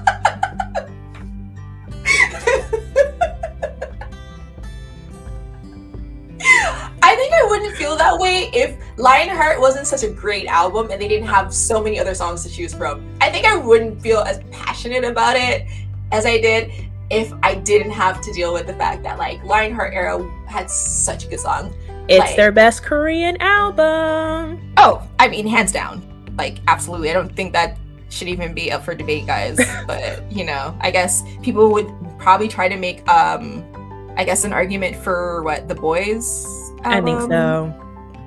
[7.04, 11.00] I think I wouldn't feel that way if Lionheart wasn't such a great album and
[11.00, 13.08] they didn't have so many other songs to choose from.
[13.22, 15.68] I think I wouldn't feel as passionate about it
[16.12, 19.94] as I did if I didn't have to deal with the fact that like Lionheart
[19.94, 21.76] era had such a good song.
[22.08, 24.74] It's like, their best Korean album.
[24.78, 26.08] Oh, I mean, hands down.
[26.38, 27.10] Like, absolutely.
[27.10, 27.78] I don't think that
[28.10, 29.60] should even be up for debate, guys.
[29.88, 33.64] but you know, I guess people would probably try to make um
[34.18, 36.46] I guess an argument for what the boys.
[36.84, 36.92] Album.
[36.92, 37.76] I think so.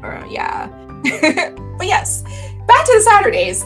[0.03, 0.67] Or, yeah.
[1.79, 2.23] but yes,
[2.67, 3.65] back to the Saturdays.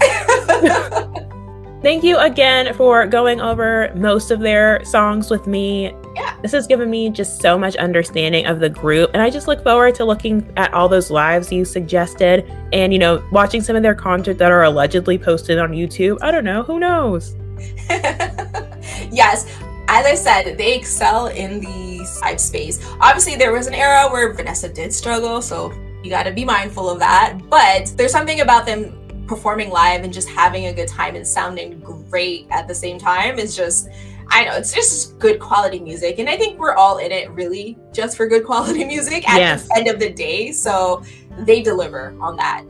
[1.80, 5.94] Thank you again for going over most of their songs with me.
[6.16, 6.36] Yeah.
[6.42, 9.10] This has given me just so much understanding of the group.
[9.14, 12.98] And I just look forward to looking at all those lives you suggested and, you
[12.98, 16.18] know, watching some of their content that are allegedly posted on YouTube.
[16.20, 16.64] I don't know.
[16.64, 17.36] Who knows?
[17.88, 19.46] yes.
[19.86, 22.84] As I said, they excel in the side space.
[23.00, 25.40] Obviously, there was an era where Vanessa did struggle.
[25.40, 25.72] So
[26.02, 27.38] you got to be mindful of that.
[27.48, 28.97] But there's something about them
[29.28, 33.38] performing live and just having a good time and sounding great at the same time
[33.38, 33.88] is just
[34.30, 37.78] I know it's just good quality music, and I think we're all in it really
[37.92, 39.68] just for good quality music at yes.
[39.68, 40.52] the end of the day.
[40.52, 41.02] So
[41.38, 42.62] they deliver on that.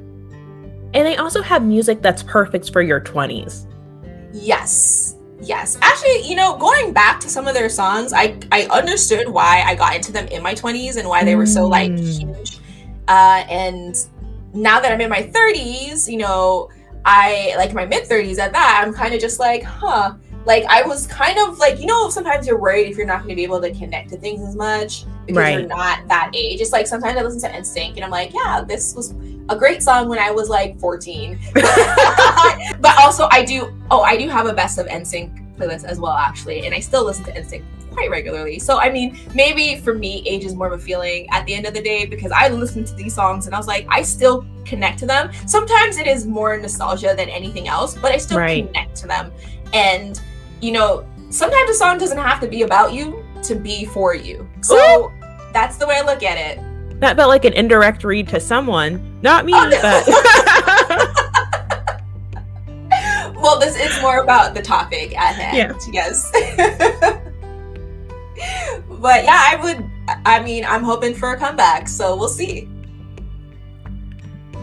[0.94, 3.66] And they also have music that's perfect for your 20s.
[4.32, 5.16] Yes.
[5.40, 5.78] Yes.
[5.82, 9.74] Actually, you know, going back to some of their songs, I I understood why I
[9.74, 12.18] got into them in my 20s and why they were so like mm.
[12.18, 12.58] huge.
[13.08, 13.96] Uh, and
[14.54, 16.70] now that I'm in my 30s, you know,
[17.04, 20.14] I like my mid 30s at that, I'm kind of just like, huh.
[20.44, 23.30] Like I was kind of like, you know, sometimes you're worried if you're not going
[23.30, 25.58] to be able to connect to things as much because right.
[25.58, 26.60] you're not that age.
[26.62, 29.14] It's like sometimes I listen to NSYNC and I'm like, yeah, this was
[29.50, 31.38] a great song when I was like 14.
[31.54, 36.12] but also I do, oh, I do have a best of NSYNC playlist as well,
[36.12, 37.62] actually, and I still listen to NSYNC
[37.92, 38.58] quite regularly.
[38.58, 41.66] So I mean, maybe for me, age is more of a feeling at the end
[41.66, 44.46] of the day because I listened to these songs and I was like, I still
[44.64, 45.30] connect to them.
[45.46, 48.66] Sometimes it is more nostalgia than anything else, but I still right.
[48.66, 49.32] connect to them.
[49.72, 50.20] And
[50.60, 54.48] you know, sometimes a song doesn't have to be about you to be for you.
[54.60, 55.12] So Ooh.
[55.52, 56.64] that's the way I look at it.
[57.00, 59.80] That felt like an indirect read to someone, not me, oh, no.
[59.80, 60.04] but.
[63.36, 65.78] well, this is more about the topic at hand.
[65.92, 65.92] Yeah.
[65.92, 66.32] Yes.
[68.88, 69.90] but yeah, I would.
[70.24, 72.68] I mean, I'm hoping for a comeback, so we'll see.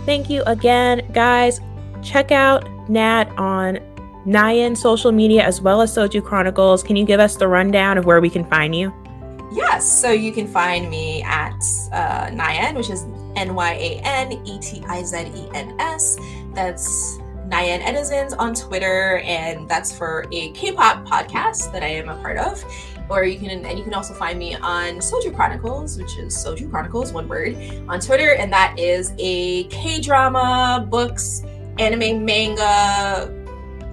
[0.06, 1.60] Thank you again, guys.
[2.03, 3.80] Check out Nat on
[4.26, 6.84] Nyanetizens social media as well as Soju Chronicles.
[6.84, 8.93] Can you give us the rundown of where we can find you?
[9.52, 11.53] Yes, so you can find me at
[11.91, 13.03] uh, Nyanetizens, which is
[13.35, 16.18] N Y A N E T I Z E N S.
[16.53, 22.38] That's Nyanetizens on Twitter, and that's for a K-pop podcast that I am a part
[22.38, 22.64] of
[23.10, 26.69] or you can and you can also find me on Soju Chronicles, which is Soju
[26.69, 27.56] Chronicles, one word,
[27.88, 31.44] on Twitter, and that is a K drama, books,
[31.80, 33.32] anime, manga.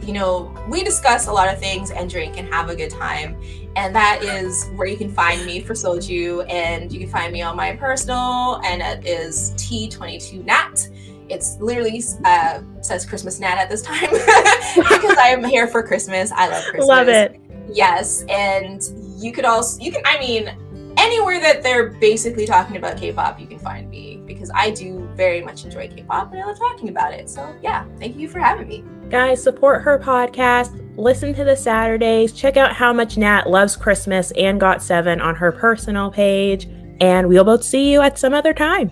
[0.02, 3.40] You know, we discuss a lot of things and drink and have a good time.
[3.76, 6.50] And that is where you can find me for Soju.
[6.50, 10.88] And you can find me on my personal, and it is T22Nat.
[11.28, 16.32] It's literally uh, says Christmas Nat at this time because I am here for Christmas.
[16.32, 16.86] I love Christmas.
[16.86, 17.40] Love it.
[17.72, 18.82] Yes, and
[19.22, 23.46] you could also you can I mean anywhere that they're basically talking about K-pop, you
[23.46, 27.14] can find me because I do very much enjoy K-pop and I love talking about
[27.14, 27.30] it.
[27.30, 28.84] So yeah, thank you for having me.
[29.08, 30.78] Guys, support her podcast.
[30.96, 32.32] Listen to the Saturdays.
[32.32, 36.68] Check out how much Nat loves Christmas and Got Seven on her personal page.
[37.00, 38.90] and we'll both see you at some other time.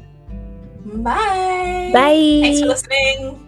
[0.85, 1.90] Bye.
[1.93, 2.40] Bye.
[2.43, 3.39] Thanks for listening.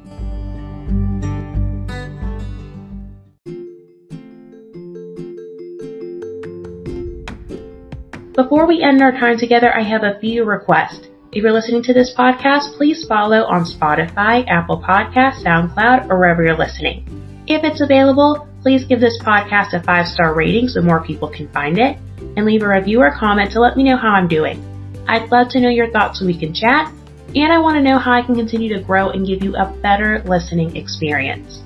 [8.34, 11.06] Before we end our time together, I have a few requests.
[11.32, 16.42] If you're listening to this podcast, please follow on Spotify, Apple Podcasts, SoundCloud, or wherever
[16.42, 17.04] you're listening.
[17.46, 21.46] If it's available, please give this podcast a five star rating so more people can
[21.50, 21.98] find it,
[22.38, 24.64] and leave a review or comment to let me know how I'm doing.
[25.06, 26.90] I'd love to know your thoughts so we can chat,
[27.34, 29.66] and I want to know how I can continue to grow and give you a
[29.82, 31.60] better listening experience.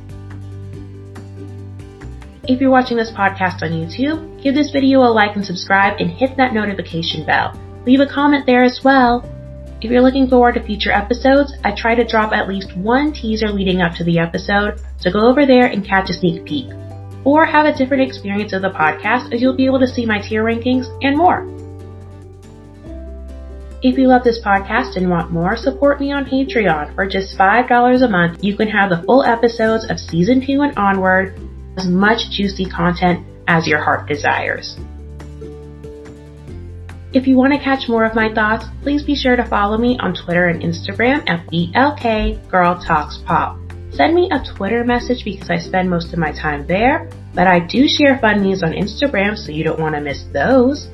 [2.49, 6.09] If you're watching this podcast on YouTube, give this video a like and subscribe and
[6.09, 7.61] hit that notification bell.
[7.85, 9.29] Leave a comment there as well.
[9.83, 13.49] If you're looking forward to future episodes, I try to drop at least one teaser
[13.49, 16.73] leading up to the episode, so go over there and catch a sneak peek.
[17.25, 20.21] Or have a different experience of the podcast as you'll be able to see my
[20.21, 21.43] tier rankings and more.
[23.83, 26.95] If you love this podcast and want more, support me on Patreon.
[26.95, 30.79] For just $5 a month, you can have the full episodes of season 2 and
[30.79, 31.37] onward
[31.77, 34.77] as much juicy content as your heart desires.
[37.13, 39.97] If you want to catch more of my thoughts, please be sure to follow me
[40.01, 43.59] on Twitter and Instagram at BLK Girl Talks Pop.
[43.93, 47.61] Send me a Twitter message because I spend most of my time there, but I
[47.61, 50.89] do share fun news on Instagram so you don't want to miss those.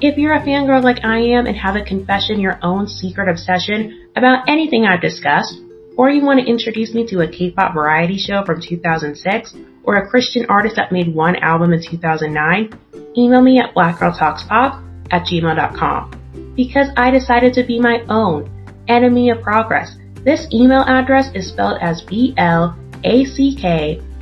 [0.00, 4.08] If you're a fangirl like I am and have a confession your own secret obsession
[4.16, 5.60] about anything I've discussed,
[5.98, 9.54] or you want to introduce me to a K-pop variety show from 2006,
[9.86, 12.78] or a Christian artist that made one album in 2009,
[13.16, 14.82] email me at blackgirltalkspop
[15.12, 16.10] at gmail.com.
[16.54, 18.50] Because I decided to be my own
[18.88, 19.96] enemy of progress.
[20.24, 22.42] This email address is spelled as B-L-A-C-K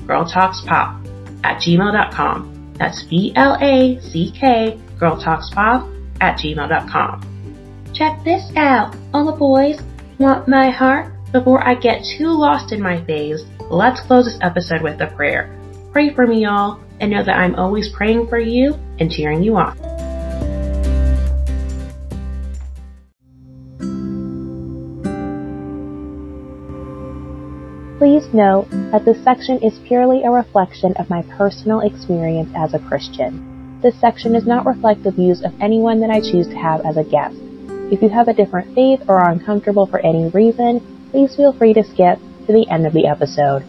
[0.07, 2.74] girltalkspop at gmail.com.
[2.78, 7.91] That's B-L-A-C-K girltalkspop at gmail.com.
[7.95, 8.95] Check this out.
[9.15, 9.81] All the boys
[10.19, 14.82] want my heart before I get too lost in my phase, let's close this episode
[14.82, 15.51] with a prayer.
[15.90, 19.56] Pray for me, y'all, and know that I'm always praying for you and cheering you
[19.56, 19.77] on.
[27.98, 32.78] Please note that this section is purely a reflection of my personal experience as a
[32.78, 33.81] Christian.
[33.82, 36.97] This section does not reflect the views of anyone that I choose to have as
[36.97, 37.35] a guest.
[37.90, 41.73] If you have a different faith or are uncomfortable for any reason, please feel free
[41.73, 43.62] to skip to the end of the episode.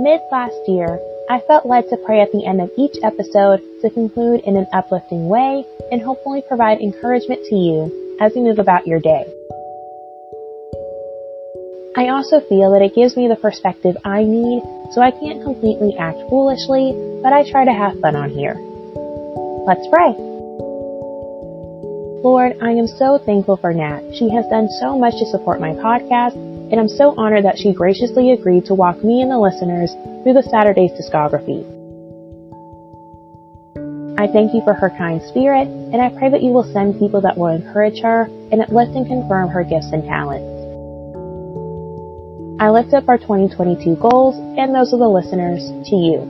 [0.00, 0.98] Mid last year,
[1.30, 4.66] I felt led to pray at the end of each episode to conclude in an
[4.72, 9.32] uplifting way and hopefully provide encouragement to you as you move about your day.
[11.96, 14.60] I also feel that it gives me the perspective I need
[14.92, 16.92] so I can't completely act foolishly,
[17.22, 18.52] but I try to have fun on here.
[19.64, 20.12] Let's pray.
[22.20, 24.12] Lord, I am so thankful for Nat.
[24.12, 27.72] She has done so much to support my podcast, and I'm so honored that she
[27.72, 31.64] graciously agreed to walk me and the listeners through the Saturday's discography.
[34.20, 37.22] I thank you for her kind spirit, and I pray that you will send people
[37.22, 40.55] that will encourage her and uplift and confirm her gifts and talents.
[42.58, 45.60] I lift up our 2022 goals and those of the listeners
[45.92, 46.24] to you.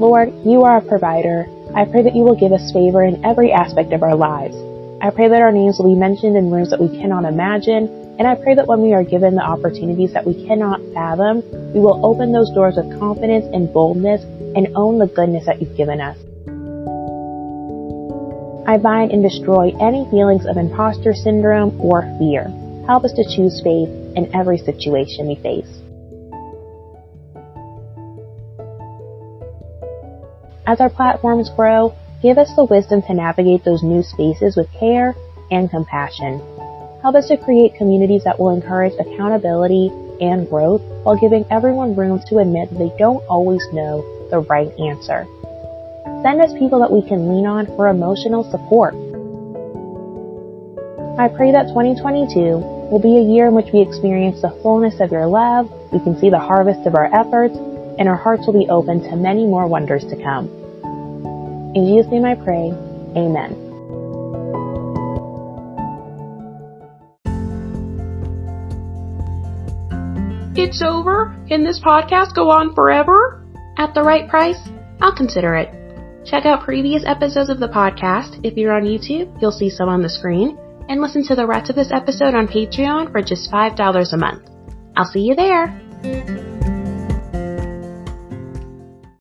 [0.00, 1.44] Lord, you are a provider.
[1.76, 4.56] I pray that you will give us favor in every aspect of our lives.
[5.04, 7.84] I pray that our names will be mentioned in rooms that we cannot imagine,
[8.16, 11.80] and I pray that when we are given the opportunities that we cannot fathom, we
[11.80, 14.24] will open those doors with confidence and boldness
[14.56, 16.16] and own the goodness that you've given us.
[18.66, 22.48] I bind and destroy any feelings of imposter syndrome or fear.
[22.88, 25.70] Help us to choose faith in every situation we face.
[30.66, 35.14] As our platforms grow, give us the wisdom to navigate those new spaces with care
[35.50, 36.42] and compassion.
[37.00, 39.88] Help us to create communities that will encourage accountability
[40.20, 44.68] and growth while giving everyone room to admit that they don't always know the right
[44.78, 45.24] answer.
[46.26, 48.92] Send us people that we can lean on for emotional support.
[51.18, 55.12] I pray that 2022 will be a year in which we experience the fullness of
[55.12, 57.56] your love, we can see the harvest of our efforts,
[57.98, 60.48] and our hearts will be open to many more wonders to come.
[61.74, 62.72] In Jesus' name I pray,
[63.16, 63.68] Amen.
[70.56, 71.34] It's over?
[71.48, 73.44] Can this podcast go on forever?
[73.76, 74.58] At the right price?
[75.00, 75.70] I'll consider it.
[76.26, 78.44] Check out previous episodes of the podcast.
[78.44, 80.58] If you're on YouTube, you'll see some on the screen.
[80.88, 84.48] And listen to the rest of this episode on Patreon for just $5 a month.
[84.96, 86.77] I'll see you there.